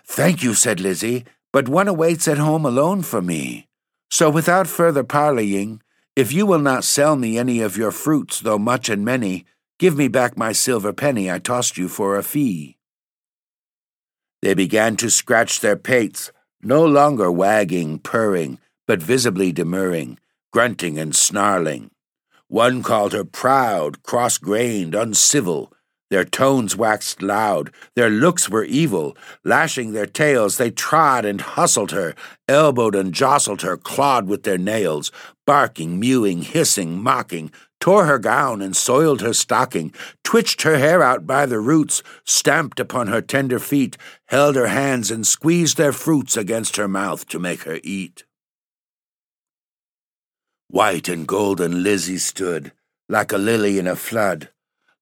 Thank 0.06 0.42
you, 0.42 0.54
said 0.54 0.80
Lizzie, 0.80 1.24
but 1.52 1.68
one 1.68 1.88
awaits 1.88 2.26
at 2.26 2.38
home 2.38 2.64
alone 2.64 3.02
for 3.02 3.20
me. 3.20 3.68
So 4.10 4.30
without 4.30 4.66
further 4.66 5.04
parleying, 5.04 5.82
if 6.16 6.32
you 6.32 6.46
will 6.46 6.64
not 6.70 6.84
sell 6.84 7.16
me 7.16 7.36
any 7.36 7.60
of 7.60 7.76
your 7.76 7.92
fruits, 7.92 8.40
though 8.40 8.58
much 8.58 8.88
and 8.88 9.04
many, 9.04 9.44
give 9.78 9.96
me 9.98 10.08
back 10.08 10.38
my 10.38 10.52
silver 10.52 10.94
penny 10.94 11.30
I 11.30 11.38
tossed 11.40 11.76
you 11.76 11.88
for 11.88 12.16
a 12.16 12.22
fee. 12.22 12.78
They 14.42 14.54
began 14.54 14.96
to 14.96 15.08
scratch 15.08 15.60
their 15.60 15.76
pates, 15.76 16.32
no 16.60 16.84
longer 16.84 17.30
wagging, 17.30 18.00
purring, 18.00 18.58
but 18.88 19.00
visibly 19.00 19.52
demurring, 19.52 20.18
grunting 20.52 20.98
and 20.98 21.14
snarling. 21.14 21.92
One 22.48 22.82
called 22.82 23.12
her 23.12 23.24
proud, 23.24 24.02
cross 24.02 24.38
grained, 24.38 24.96
uncivil. 24.96 25.72
Their 26.10 26.24
tones 26.24 26.76
waxed 26.76 27.22
loud, 27.22 27.70
their 27.94 28.10
looks 28.10 28.50
were 28.50 28.64
evil. 28.64 29.16
Lashing 29.44 29.92
their 29.92 30.06
tails, 30.06 30.58
they 30.58 30.70
trod 30.70 31.24
and 31.24 31.40
hustled 31.40 31.92
her, 31.92 32.14
elbowed 32.48 32.94
and 32.94 33.14
jostled 33.14 33.62
her, 33.62 33.78
clawed 33.78 34.26
with 34.26 34.42
their 34.42 34.58
nails, 34.58 35.10
barking, 35.46 35.98
mewing, 35.98 36.42
hissing, 36.42 37.02
mocking, 37.02 37.50
tore 37.80 38.04
her 38.04 38.18
gown 38.18 38.62
and 38.62 38.76
soiled 38.76 39.20
her 39.20 39.32
stocking, 39.32 39.92
twitched 40.22 40.62
her 40.62 40.78
hair 40.78 41.02
out 41.02 41.26
by 41.26 41.46
the 41.46 41.58
roots, 41.58 42.02
stamped 42.24 42.78
upon 42.78 43.08
her 43.08 43.20
tender 43.20 43.58
feet, 43.58 43.96
held 44.26 44.54
her 44.54 44.68
hands 44.68 45.10
and 45.10 45.26
squeezed 45.26 45.76
their 45.76 45.92
fruits 45.92 46.36
against 46.36 46.76
her 46.76 46.86
mouth 46.86 47.26
to 47.26 47.40
make 47.40 47.62
her 47.64 47.80
eat. 47.82 48.24
White 50.68 51.08
and 51.08 51.26
golden 51.26 51.82
Lizzie 51.82 52.18
stood, 52.18 52.72
like 53.08 53.32
a 53.32 53.36
lily 53.36 53.78
in 53.78 53.86
a 53.86 53.96
flood, 53.96 54.48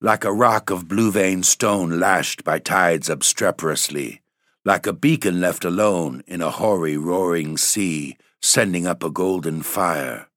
like 0.00 0.24
a 0.24 0.32
rock 0.32 0.70
of 0.70 0.88
blue 0.88 1.12
veined 1.12 1.44
stone 1.44 2.00
lashed 2.00 2.42
by 2.42 2.58
tides 2.58 3.10
obstreperously, 3.10 4.22
like 4.64 4.86
a 4.86 4.94
beacon 4.94 5.40
left 5.40 5.64
alone 5.64 6.22
in 6.26 6.40
a 6.40 6.50
hoary 6.50 6.96
roaring 6.96 7.58
sea, 7.58 8.16
sending 8.40 8.86
up 8.86 9.04
a 9.04 9.10
golden 9.10 9.62
fire, 9.62 10.29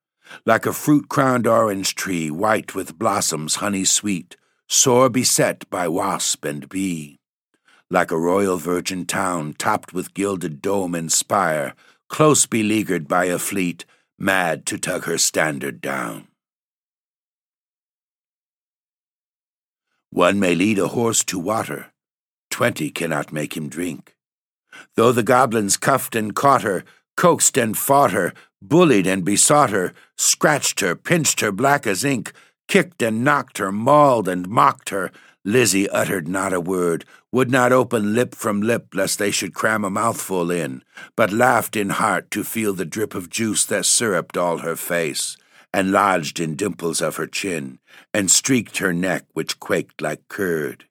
like 0.45 0.65
a 0.65 0.73
fruit 0.73 1.09
crowned 1.09 1.47
orange 1.47 1.95
tree 1.95 2.29
white 2.29 2.75
with 2.75 2.97
blossoms 2.97 3.55
honey 3.55 3.85
sweet, 3.85 4.37
sore 4.67 5.09
beset 5.09 5.69
by 5.69 5.87
wasp 5.87 6.45
and 6.45 6.67
bee, 6.69 7.19
like 7.89 8.11
a 8.11 8.17
royal 8.17 8.57
virgin 8.57 9.05
town 9.05 9.53
topped 9.57 9.93
with 9.93 10.13
gilded 10.13 10.61
dome 10.61 10.95
and 10.95 11.11
spire, 11.11 11.75
close 12.09 12.45
beleaguered 12.45 13.07
by 13.07 13.25
a 13.25 13.39
fleet 13.39 13.85
mad 14.17 14.65
to 14.65 14.77
tug 14.77 15.05
her 15.05 15.17
standard 15.17 15.81
down. 15.81 16.27
One 20.09 20.39
may 20.39 20.53
lead 20.53 20.77
a 20.77 20.89
horse 20.89 21.23
to 21.25 21.39
water, 21.39 21.91
twenty 22.51 22.91
cannot 22.91 23.33
make 23.33 23.57
him 23.57 23.67
drink. 23.67 24.15
Though 24.95 25.11
the 25.11 25.23
goblins 25.23 25.77
cuffed 25.77 26.15
and 26.15 26.35
caught 26.35 26.61
her, 26.61 26.83
coaxed 27.17 27.57
and 27.57 27.77
fought 27.77 28.11
her, 28.11 28.33
bullied 28.67 29.07
and 29.07 29.23
besought 29.25 29.69
her, 29.69 29.93
scratched 30.17 30.79
her, 30.79 30.95
pinched 30.95 31.41
her 31.41 31.51
black 31.51 31.85
as 31.85 32.03
ink, 32.03 32.31
kicked 32.67 33.01
and 33.01 33.23
knocked 33.23 33.57
her, 33.57 33.71
mauled 33.71 34.27
and 34.27 34.47
mocked 34.47 34.89
her, 34.89 35.11
Lizzie 35.45 35.89
uttered 35.89 36.27
not 36.27 36.53
a 36.53 36.61
word, 36.61 37.03
would 37.31 37.51
not 37.51 37.73
open 37.73 38.15
lip 38.15 38.33
from 38.33 38.61
lip 38.61 38.87
lest 38.93 39.19
they 39.19 39.31
should 39.31 39.53
cram 39.53 39.83
a 39.83 39.89
mouthful 39.89 40.49
in, 40.49 40.81
but 41.17 41.33
laughed 41.33 41.75
in 41.75 41.89
heart 41.89 42.31
to 42.31 42.43
feel 42.43 42.73
the 42.73 42.85
drip 42.85 43.13
of 43.13 43.29
juice 43.29 43.65
that 43.65 43.85
syruped 43.85 44.37
all 44.37 44.59
her 44.59 44.77
face, 44.77 45.35
and 45.73 45.91
lodged 45.91 46.39
in 46.39 46.55
dimples 46.55 47.01
of 47.01 47.17
her 47.17 47.27
chin, 47.27 47.79
and 48.13 48.31
streaked 48.31 48.77
her 48.77 48.93
neck 48.93 49.25
which 49.33 49.59
quaked 49.59 50.01
like 50.01 50.27
curd. 50.29 50.85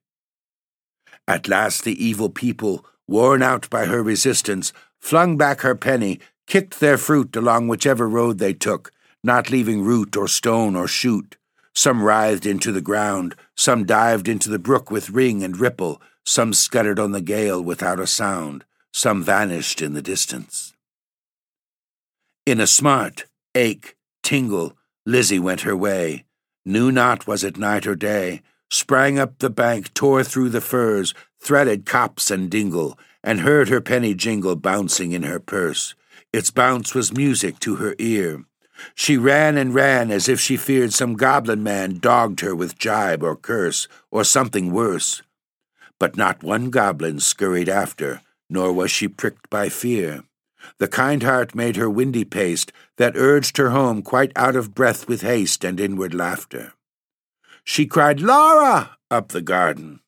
At 1.27 1.49
last 1.49 1.85
the 1.85 2.05
evil 2.05 2.29
people, 2.29 2.85
worn 3.09 3.43
out 3.43 3.71
by 3.71 3.87
her 3.87 4.03
resistance, 4.03 4.73
flung 5.01 5.39
back 5.39 5.63
her 5.63 5.75
penny, 5.75 6.21
kicked 6.47 6.81
their 6.81 6.99
fruit 6.99 7.35
along 7.37 7.69
whichever 7.69 8.09
road 8.09 8.39
they 8.39 8.53
took, 8.53 8.91
not 9.23 9.51
leaving 9.51 9.83
root 9.83 10.17
or 10.17 10.29
stone 10.29 10.77
or 10.77 10.89
shoot. 10.89 11.37
Some 11.75 12.03
writhed 12.03 12.45
into 12.45 12.73
the 12.73 12.81
ground, 12.81 13.35
some 13.57 13.85
dived 13.85 14.29
into 14.29 14.51
the 14.51 14.59
brook 14.59 14.91
with 14.91 15.11
ring 15.11 15.43
and 15.43 15.59
ripple, 15.59 16.03
some 16.25 16.53
scuttered 16.53 16.99
on 16.99 17.13
the 17.13 17.23
gale 17.23 17.63
without 17.63 17.99
a 17.99 18.07
sound, 18.07 18.65
some 18.93 19.23
vanished 19.23 19.81
in 19.81 19.95
the 19.95 20.03
distance. 20.03 20.75
In 22.45 22.61
a 22.61 22.67
smart, 22.67 23.25
ache, 23.55 23.97
tingle, 24.23 24.77
Lizzie 25.07 25.39
went 25.39 25.63
her 25.63 25.77
way, 25.77 26.25
knew 26.65 26.93
not 26.93 27.27
was 27.27 27.43
it 27.43 27.57
night 27.57 27.87
or 27.87 27.95
day, 27.95 28.43
sprang 28.71 29.19
up 29.19 29.39
the 29.39 29.51
bank, 29.51 29.93
tore 29.95 30.23
through 30.25 30.51
the 30.51 30.61
furze, 30.61 31.15
threaded 31.41 31.87
copse 31.87 32.31
and 32.31 32.51
dingle, 32.51 32.99
and 33.25 33.41
heard 33.41 33.69
her 33.69 33.81
penny 33.81 34.15
jingle 34.15 34.57
bouncing 34.57 35.13
in 35.13 35.23
her 35.23 35.39
purse. 35.39 35.95
Its 36.33 36.51
bounce 36.51 36.95
was 36.95 37.13
music 37.13 37.59
to 37.61 37.77
her 37.77 37.95
ear. 37.99 38.45
She 38.95 39.17
ran 39.17 39.57
and 39.57 39.75
ran 39.75 40.11
as 40.11 40.29
if 40.29 40.41
she 40.41 40.57
feared 40.57 40.93
some 40.93 41.15
goblin 41.15 41.63
man 41.63 41.99
dogged 41.99 42.41
her 42.41 42.55
with 42.55 42.79
jibe 42.79 43.23
or 43.23 43.37
curse, 43.37 43.87
or 44.11 44.25
something 44.25 44.73
worse. 44.73 45.23
But 45.99 46.17
not 46.17 46.43
one 46.43 46.71
goblin 46.71 47.21
scurried 47.21 47.69
after, 47.69 48.23
nor 48.49 48.73
was 48.73 48.91
she 48.91 49.09
pricked 49.09 49.51
by 49.51 49.69
fear. 49.69 50.25
The 50.79 50.89
kind 50.89 51.23
heart 51.23 51.55
made 51.55 51.77
her 51.77 51.91
windy 51.91 52.25
paced, 52.25 52.73
that 52.97 53.17
urged 53.17 53.57
her 53.59 53.71
home 53.71 54.03
quite 54.03 54.33
out 54.35 54.57
of 54.57 54.75
breath 54.75 55.09
with 55.09 55.23
haste 55.23 55.65
and 55.65 55.79
inward 55.79 56.15
laughter. 56.15 56.73
She 57.65 57.87
cried, 57.87 58.21
Laura! 58.21 58.97
up 59.11 59.29
the 59.29 59.43
garden. 59.43 60.01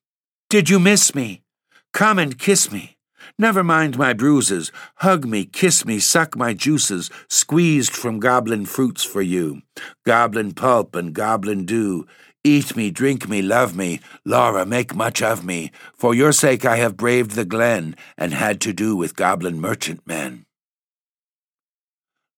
Did 0.48 0.70
you 0.70 0.78
miss 0.78 1.14
me? 1.14 1.42
Come 1.92 2.18
and 2.18 2.38
kiss 2.38 2.72
me. 2.72 2.93
Never 3.36 3.64
mind 3.64 3.98
my 3.98 4.12
bruises. 4.12 4.70
Hug 4.96 5.24
me, 5.26 5.44
kiss 5.44 5.84
me, 5.84 5.98
suck 5.98 6.36
my 6.36 6.54
juices, 6.54 7.10
squeezed 7.28 7.92
from 7.92 8.20
goblin 8.20 8.64
fruits 8.64 9.02
for 9.02 9.22
you. 9.22 9.62
Goblin 10.06 10.52
pulp 10.52 10.94
and 10.94 11.12
goblin 11.12 11.64
dew. 11.66 12.06
Eat 12.44 12.76
me, 12.76 12.92
drink 12.92 13.28
me, 13.28 13.42
love 13.42 13.74
me. 13.74 13.98
Laura, 14.24 14.64
make 14.64 14.94
much 14.94 15.20
of 15.20 15.44
me. 15.44 15.72
For 15.96 16.14
your 16.14 16.30
sake 16.30 16.64
I 16.64 16.76
have 16.76 16.96
braved 16.96 17.32
the 17.32 17.44
glen 17.44 17.96
and 18.16 18.32
had 18.32 18.60
to 18.60 18.72
do 18.72 18.94
with 18.94 19.16
goblin 19.16 19.60
merchantmen. 19.60 20.46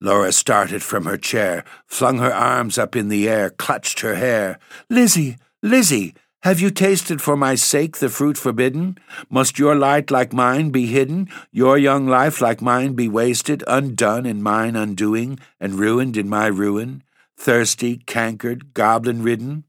Laura 0.00 0.32
started 0.32 0.82
from 0.82 1.04
her 1.04 1.18
chair, 1.18 1.64
flung 1.87 2.18
her 2.18 2.32
arms 2.32 2.78
up 2.78 2.96
in 2.96 3.09
the 3.09 3.28
air, 3.28 3.50
clutched 3.50 4.00
her 4.00 4.14
hair. 4.14 4.59
Lizzie, 4.88 5.37
Lizzie, 5.62 6.14
have 6.46 6.61
you 6.61 6.70
tasted 6.70 7.20
for 7.20 7.37
my 7.37 7.56
sake 7.56 7.96
the 7.96 8.09
fruit 8.09 8.38
forbidden? 8.38 8.96
Must 9.28 9.59
your 9.59 9.74
light 9.74 10.12
like 10.12 10.32
mine 10.32 10.70
be 10.70 10.87
hidden, 10.87 11.28
your 11.50 11.76
young 11.76 12.06
life 12.06 12.40
like 12.40 12.62
mine 12.62 12.92
be 12.92 13.09
wasted, 13.09 13.64
undone 13.66 14.24
in 14.24 14.40
mine 14.44 14.76
undoing, 14.76 15.40
and 15.59 15.74
ruined 15.74 16.16
in 16.16 16.28
my 16.28 16.46
ruin? 16.46 17.02
Thirsty, 17.37 17.96
cankered, 17.96 18.74
goblin 18.74 19.24
ridden? 19.24 19.64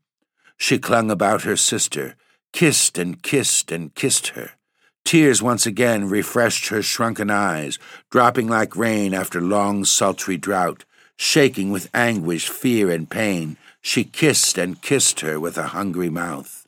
She 0.56 0.78
clung 0.78 1.10
about 1.10 1.42
her 1.42 1.58
sister, 1.58 2.14
kissed 2.54 3.00
and 3.00 3.24
kissed 3.24 3.72
and 3.72 3.96
kissed 3.96 4.28
her. 4.38 4.52
Tears 5.04 5.42
once 5.42 5.66
again 5.66 6.08
refreshed 6.08 6.68
her 6.68 6.84
shrunken 6.84 7.32
eyes, 7.32 7.80
dropping 8.12 8.48
like 8.48 8.76
rain 8.76 9.16
after 9.16 9.42
long 9.42 9.84
sultry 9.84 10.38
drought, 10.38 10.86
shaking 11.16 11.72
with 11.72 11.90
anguish, 11.96 12.48
fear, 12.50 12.92
and 12.92 13.10
pain. 13.10 13.58
She 13.82 14.04
kissed 14.04 14.60
and 14.60 14.80
kissed 14.80 15.22
her 15.22 15.40
with 15.40 15.58
a 15.58 15.70
hungry 15.70 16.12
mouth. 16.12 16.67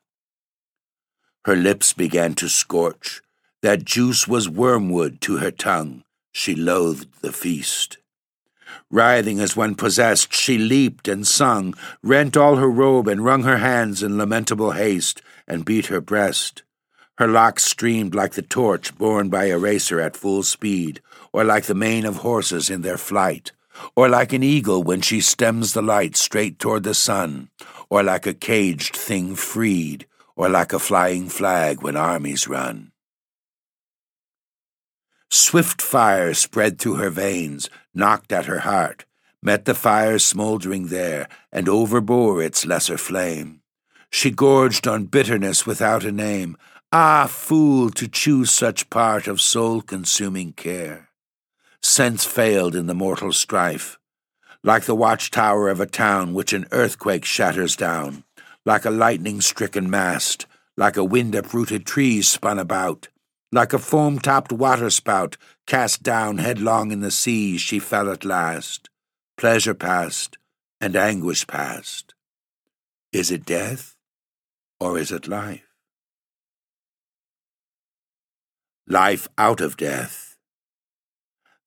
Her 1.50 1.56
lips 1.56 1.94
began 1.94 2.36
to 2.36 2.48
scorch. 2.48 3.24
That 3.64 3.84
juice 3.84 4.28
was 4.28 4.48
wormwood 4.48 5.20
to 5.22 5.38
her 5.38 5.50
tongue. 5.50 6.04
She 6.32 6.54
loathed 6.54 7.08
the 7.22 7.32
feast. 7.32 7.98
Writhing 8.92 9.40
as 9.40 9.56
one 9.56 9.74
possessed, 9.74 10.32
she 10.32 10.60
leaped 10.60 11.08
and 11.08 11.26
sung, 11.26 11.74
rent 12.04 12.38
all 12.38 12.58
her 12.58 12.70
robe 12.70 13.08
and 13.08 13.26
wrung 13.26 13.46
her 13.46 13.58
hands 13.58 14.04
in 14.04 14.16
lamentable 14.16 14.74
haste, 14.74 15.24
and 15.48 15.66
beat 15.66 15.88
her 15.88 16.00
breast. 16.00 16.62
Her 17.18 17.28
locks 17.28 17.64
streamed 17.64 18.14
like 18.14 18.34
the 18.34 18.44
torch 18.44 18.96
borne 18.96 19.30
by 19.30 19.46
a 19.46 19.58
racer 19.58 20.00
at 20.00 20.16
full 20.16 20.44
speed, 20.44 21.02
or 21.34 21.44
like 21.44 21.64
the 21.64 21.74
mane 21.74 22.06
of 22.06 22.18
horses 22.18 22.70
in 22.70 22.84
their 22.84 23.00
flight, 23.00 23.54
or 23.96 24.08
like 24.08 24.34
an 24.34 24.44
eagle 24.44 24.84
when 24.84 25.02
she 25.02 25.20
stems 25.20 25.74
the 25.74 25.82
light 25.82 26.16
straight 26.16 26.60
toward 26.60 26.84
the 26.84 26.94
sun, 26.94 27.50
or 27.90 28.04
like 28.04 28.28
a 28.28 28.36
caged 28.36 28.96
thing 28.96 29.34
freed, 29.34 30.06
or 30.39 30.47
like 30.47 30.71
a 30.71 30.80
flying 30.80 31.28
flag 31.28 31.82
when 31.82 31.97
armies 31.97 32.47
run. 32.47 32.93
Swift 35.30 35.82
fire 35.82 36.34
spread 36.34 36.80
through 36.80 36.95
her 36.95 37.10
veins, 37.10 37.69
knocked 37.93 38.32
at 38.32 38.45
her 38.45 38.60
heart, 38.60 39.04
met 39.43 39.65
the 39.65 39.75
fire 39.75 40.17
smouldering 40.17 40.88
there, 40.88 41.28
and 41.52 41.67
overbore 41.67 42.41
its 42.41 42.65
lesser 42.65 42.97
flame. 42.97 43.60
She 44.12 44.32
gorged 44.32 44.88
on 44.88 45.12
bitterness 45.12 45.65
without 45.65 46.06
a 46.06 46.12
name. 46.12 46.56
Ah, 46.89 47.28
fool, 47.30 47.89
to 47.89 48.08
choose 48.08 48.49
such 48.49 48.89
part 48.89 49.28
of 49.28 49.41
soul 49.41 49.82
consuming 49.82 50.54
care. 50.54 51.10
Sense 51.84 52.23
failed 52.23 52.75
in 52.78 52.88
the 52.88 52.95
mortal 52.95 53.34
strife, 53.34 53.99
like 54.63 54.86
the 54.86 54.95
watchtower 54.95 55.67
of 55.67 55.82
a 55.82 55.86
town 55.86 56.34
which 56.34 56.54
an 56.54 56.65
earthquake 56.71 57.25
shatters 57.25 57.75
down, 57.75 58.23
like 58.65 58.86
a 58.86 58.89
lightning 58.89 59.41
stricken 59.41 59.89
mast, 59.89 60.45
like 60.78 60.98
a 60.98 61.04
wind 61.04 61.36
uprooted 61.36 61.86
tree 61.86 62.22
spun 62.22 62.60
about, 62.60 63.10
like 63.52 63.74
a 63.74 63.80
foam 63.80 64.19
topped 64.19 64.52
waterspout 64.52 65.38
cast 65.65 66.04
down 66.04 66.38
headlong 66.38 66.91
in 66.91 67.02
the 67.02 67.12
sea, 67.12 67.58
she 67.58 67.80
fell 67.80 68.10
at 68.12 68.26
last. 68.26 68.89
Pleasure 69.38 69.74
past, 69.74 70.38
and 70.82 70.95
anguish 70.95 71.48
past. 71.48 72.13
Is 73.12 73.32
it 73.32 73.45
death, 73.45 73.95
or 74.80 74.98
is 74.98 75.12
it 75.12 75.28
life? 75.28 75.69
life 78.89 79.28
out 79.38 79.62
of 79.62 79.78
death. 79.78 80.36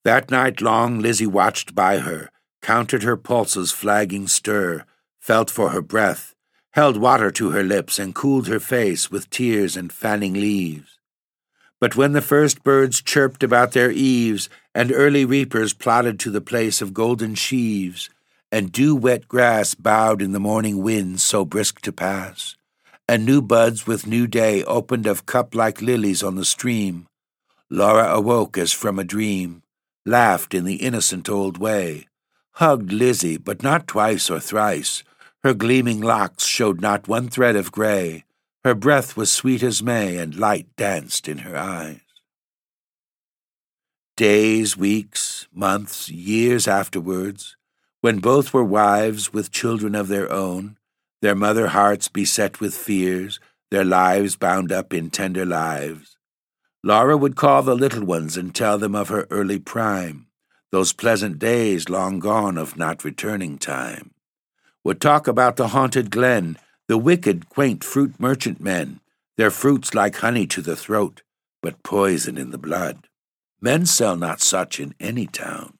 That 0.04 0.30
night 0.30 0.60
long 0.60 0.98
Lizzie 0.98 1.26
watched 1.26 1.74
by 1.74 1.98
her, 1.98 2.30
counted 2.60 3.04
her 3.04 3.16
pulses' 3.16 3.70
flagging 3.70 4.26
stir, 4.26 4.84
felt 5.20 5.48
for 5.48 5.68
her 5.68 5.80
breath, 5.80 6.34
held 6.72 6.96
water 6.96 7.30
to 7.30 7.50
her 7.50 7.62
lips, 7.62 7.98
and 7.98 8.14
cooled 8.14 8.48
her 8.48 8.60
face 8.60 9.10
with 9.10 9.30
tears 9.30 9.76
and 9.76 9.92
fanning 9.92 10.34
leaves. 10.34 10.98
But 11.80 11.96
when 11.96 12.12
the 12.12 12.20
first 12.20 12.62
birds 12.62 13.00
chirped 13.00 13.42
about 13.42 13.72
their 13.72 13.90
eaves, 13.90 14.48
and 14.74 14.92
early 14.92 15.24
reapers 15.24 15.72
plodded 15.72 16.20
to 16.20 16.30
the 16.30 16.40
place 16.40 16.82
of 16.82 16.94
golden 16.94 17.34
sheaves, 17.34 18.10
and 18.50 18.70
dew 18.70 18.94
wet 18.94 19.28
grass 19.28 19.74
bowed 19.74 20.20
in 20.20 20.32
the 20.32 20.40
morning 20.40 20.82
wind 20.82 21.20
so 21.20 21.44
brisk 21.44 21.80
to 21.80 21.92
pass, 21.92 22.56
and 23.08 23.24
new 23.24 23.42
buds 23.42 23.86
with 23.86 24.06
new 24.06 24.26
day 24.26 24.62
opened 24.64 25.06
of 25.06 25.26
cup 25.26 25.54
like 25.54 25.82
lilies 25.82 26.22
on 26.22 26.36
the 26.36 26.44
stream, 26.44 27.06
Laura 27.72 28.14
awoke 28.14 28.58
as 28.58 28.74
from 28.74 28.98
a 28.98 29.04
dream, 29.04 29.62
laughed 30.04 30.52
in 30.52 30.66
the 30.66 30.74
innocent 30.74 31.26
old 31.26 31.56
way, 31.56 32.06
hugged 32.56 32.92
Lizzie, 32.92 33.38
but 33.38 33.62
not 33.62 33.86
twice 33.86 34.28
or 34.28 34.38
thrice. 34.38 35.02
Her 35.44 35.54
gleaming 35.54 36.00
locks 36.00 36.44
showed 36.44 36.80
not 36.80 37.08
one 37.08 37.28
thread 37.28 37.56
of 37.56 37.72
gray. 37.72 38.24
Her 38.64 38.74
breath 38.74 39.16
was 39.16 39.32
sweet 39.32 39.62
as 39.62 39.82
May, 39.82 40.18
and 40.18 40.36
light 40.36 40.68
danced 40.76 41.28
in 41.28 41.38
her 41.38 41.56
eyes. 41.56 42.00
Days, 44.16 44.76
weeks, 44.76 45.48
months, 45.52 46.08
years 46.08 46.68
afterwards, 46.68 47.56
when 48.02 48.18
both 48.18 48.54
were 48.54 48.64
wives 48.64 49.32
with 49.32 49.50
children 49.50 49.94
of 49.94 50.08
their 50.08 50.30
own, 50.30 50.76
their 51.22 51.34
mother 51.34 51.68
hearts 51.68 52.08
beset 52.08 52.60
with 52.60 52.74
fears, 52.74 53.40
their 53.70 53.84
lives 53.84 54.36
bound 54.36 54.70
up 54.70 54.94
in 54.94 55.10
tender 55.10 55.46
lives, 55.46 56.16
Laura 56.84 57.16
would 57.16 57.36
call 57.36 57.62
the 57.62 57.76
little 57.76 58.04
ones 58.04 58.36
and 58.36 58.54
tell 58.54 58.76
them 58.76 58.94
of 58.94 59.08
her 59.08 59.28
early 59.30 59.58
prime, 59.58 60.26
those 60.72 60.92
pleasant 60.92 61.38
days 61.38 61.88
long 61.88 62.18
gone 62.18 62.58
of 62.58 62.76
not 62.76 63.04
returning 63.04 63.56
time. 63.56 64.11
Would 64.84 65.00
talk 65.00 65.28
about 65.28 65.56
the 65.56 65.68
haunted 65.68 66.10
glen, 66.10 66.58
the 66.88 66.98
wicked, 66.98 67.48
quaint 67.48 67.84
fruit 67.84 68.18
merchant 68.18 68.60
men, 68.60 69.00
their 69.36 69.50
fruits 69.50 69.94
like 69.94 70.16
honey 70.16 70.46
to 70.48 70.60
the 70.60 70.76
throat, 70.76 71.22
but 71.62 71.82
poison 71.82 72.36
in 72.36 72.50
the 72.50 72.58
blood. 72.58 73.08
Men 73.60 73.86
sell 73.86 74.16
not 74.16 74.40
such 74.40 74.80
in 74.80 74.94
any 74.98 75.26
town. 75.26 75.78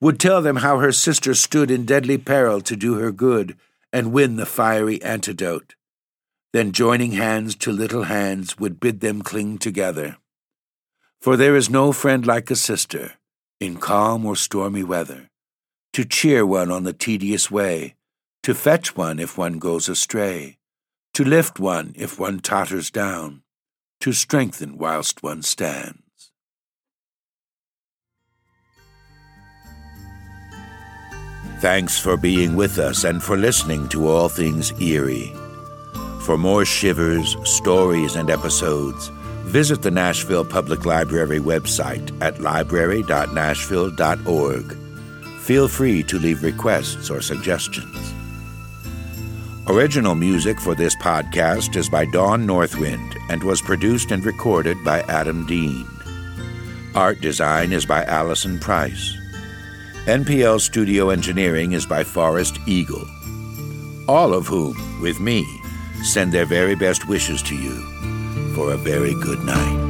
Would 0.00 0.20
tell 0.20 0.42
them 0.42 0.56
how 0.56 0.78
her 0.78 0.92
sister 0.92 1.34
stood 1.34 1.70
in 1.70 1.86
deadly 1.86 2.18
peril 2.18 2.60
to 2.60 2.76
do 2.76 2.94
her 2.94 3.10
good 3.10 3.56
and 3.92 4.12
win 4.12 4.36
the 4.36 4.46
fiery 4.46 5.02
antidote 5.02 5.74
then 6.52 6.72
joining 6.72 7.12
hands 7.12 7.56
to 7.56 7.72
little 7.72 8.04
hands 8.04 8.58
would 8.58 8.78
bid 8.78 9.00
them 9.00 9.22
cling 9.22 9.56
together. 9.58 10.18
For 11.20 11.36
there 11.36 11.56
is 11.56 11.70
no 11.70 11.92
friend 11.92 12.26
like 12.26 12.50
a 12.50 12.56
sister, 12.56 13.12
in 13.58 13.76
calm 13.76 14.26
or 14.26 14.36
stormy 14.36 14.84
weather, 14.84 15.30
to 15.94 16.04
cheer 16.04 16.44
one 16.44 16.70
on 16.70 16.84
the 16.84 16.92
tedious 16.92 17.50
way, 17.50 17.94
to 18.42 18.54
fetch 18.54 18.96
one 18.96 19.20
if 19.20 19.38
one 19.38 19.58
goes 19.58 19.88
astray, 19.88 20.58
to 21.14 21.24
lift 21.24 21.60
one 21.60 21.94
if 21.96 22.18
one 22.18 22.40
totters 22.40 22.90
down, 22.90 23.42
to 24.00 24.12
strengthen 24.12 24.76
whilst 24.76 25.22
one 25.22 25.42
stands. 25.42 26.00
Thanks 31.60 32.00
for 32.00 32.16
being 32.16 32.56
with 32.56 32.80
us 32.80 33.04
and 33.04 33.22
for 33.22 33.36
listening 33.36 33.88
to 33.90 34.08
All 34.08 34.28
Things 34.28 34.72
Eerie. 34.80 35.32
For 36.22 36.36
more 36.36 36.64
shivers, 36.64 37.36
stories, 37.44 38.16
and 38.16 38.30
episodes, 38.30 39.12
visit 39.44 39.82
the 39.82 39.92
Nashville 39.92 40.44
Public 40.44 40.84
Library 40.84 41.38
website 41.38 42.10
at 42.20 42.40
library.nashville.org. 42.40 44.76
Feel 45.42 45.68
free 45.68 46.02
to 46.02 46.18
leave 46.18 46.42
requests 46.42 47.08
or 47.10 47.20
suggestions. 47.20 48.12
Original 49.72 50.14
music 50.14 50.60
for 50.60 50.74
this 50.74 50.94
podcast 50.94 51.76
is 51.76 51.88
by 51.88 52.04
Dawn 52.04 52.44
Northwind 52.44 53.16
and 53.30 53.42
was 53.42 53.62
produced 53.62 54.10
and 54.10 54.22
recorded 54.22 54.76
by 54.84 55.00
Adam 55.04 55.46
Dean. 55.46 55.86
Art 56.94 57.22
design 57.22 57.72
is 57.72 57.86
by 57.86 58.04
Allison 58.04 58.58
Price. 58.58 59.16
NPL 60.04 60.60
studio 60.60 61.08
engineering 61.08 61.72
is 61.72 61.86
by 61.86 62.04
Forrest 62.04 62.58
Eagle. 62.66 63.06
All 64.08 64.34
of 64.34 64.46
whom, 64.46 65.00
with 65.00 65.20
me, 65.20 65.42
send 66.04 66.32
their 66.32 66.44
very 66.44 66.74
best 66.74 67.08
wishes 67.08 67.40
to 67.44 67.56
you 67.56 68.52
for 68.54 68.74
a 68.74 68.76
very 68.76 69.14
good 69.22 69.42
night. 69.42 69.81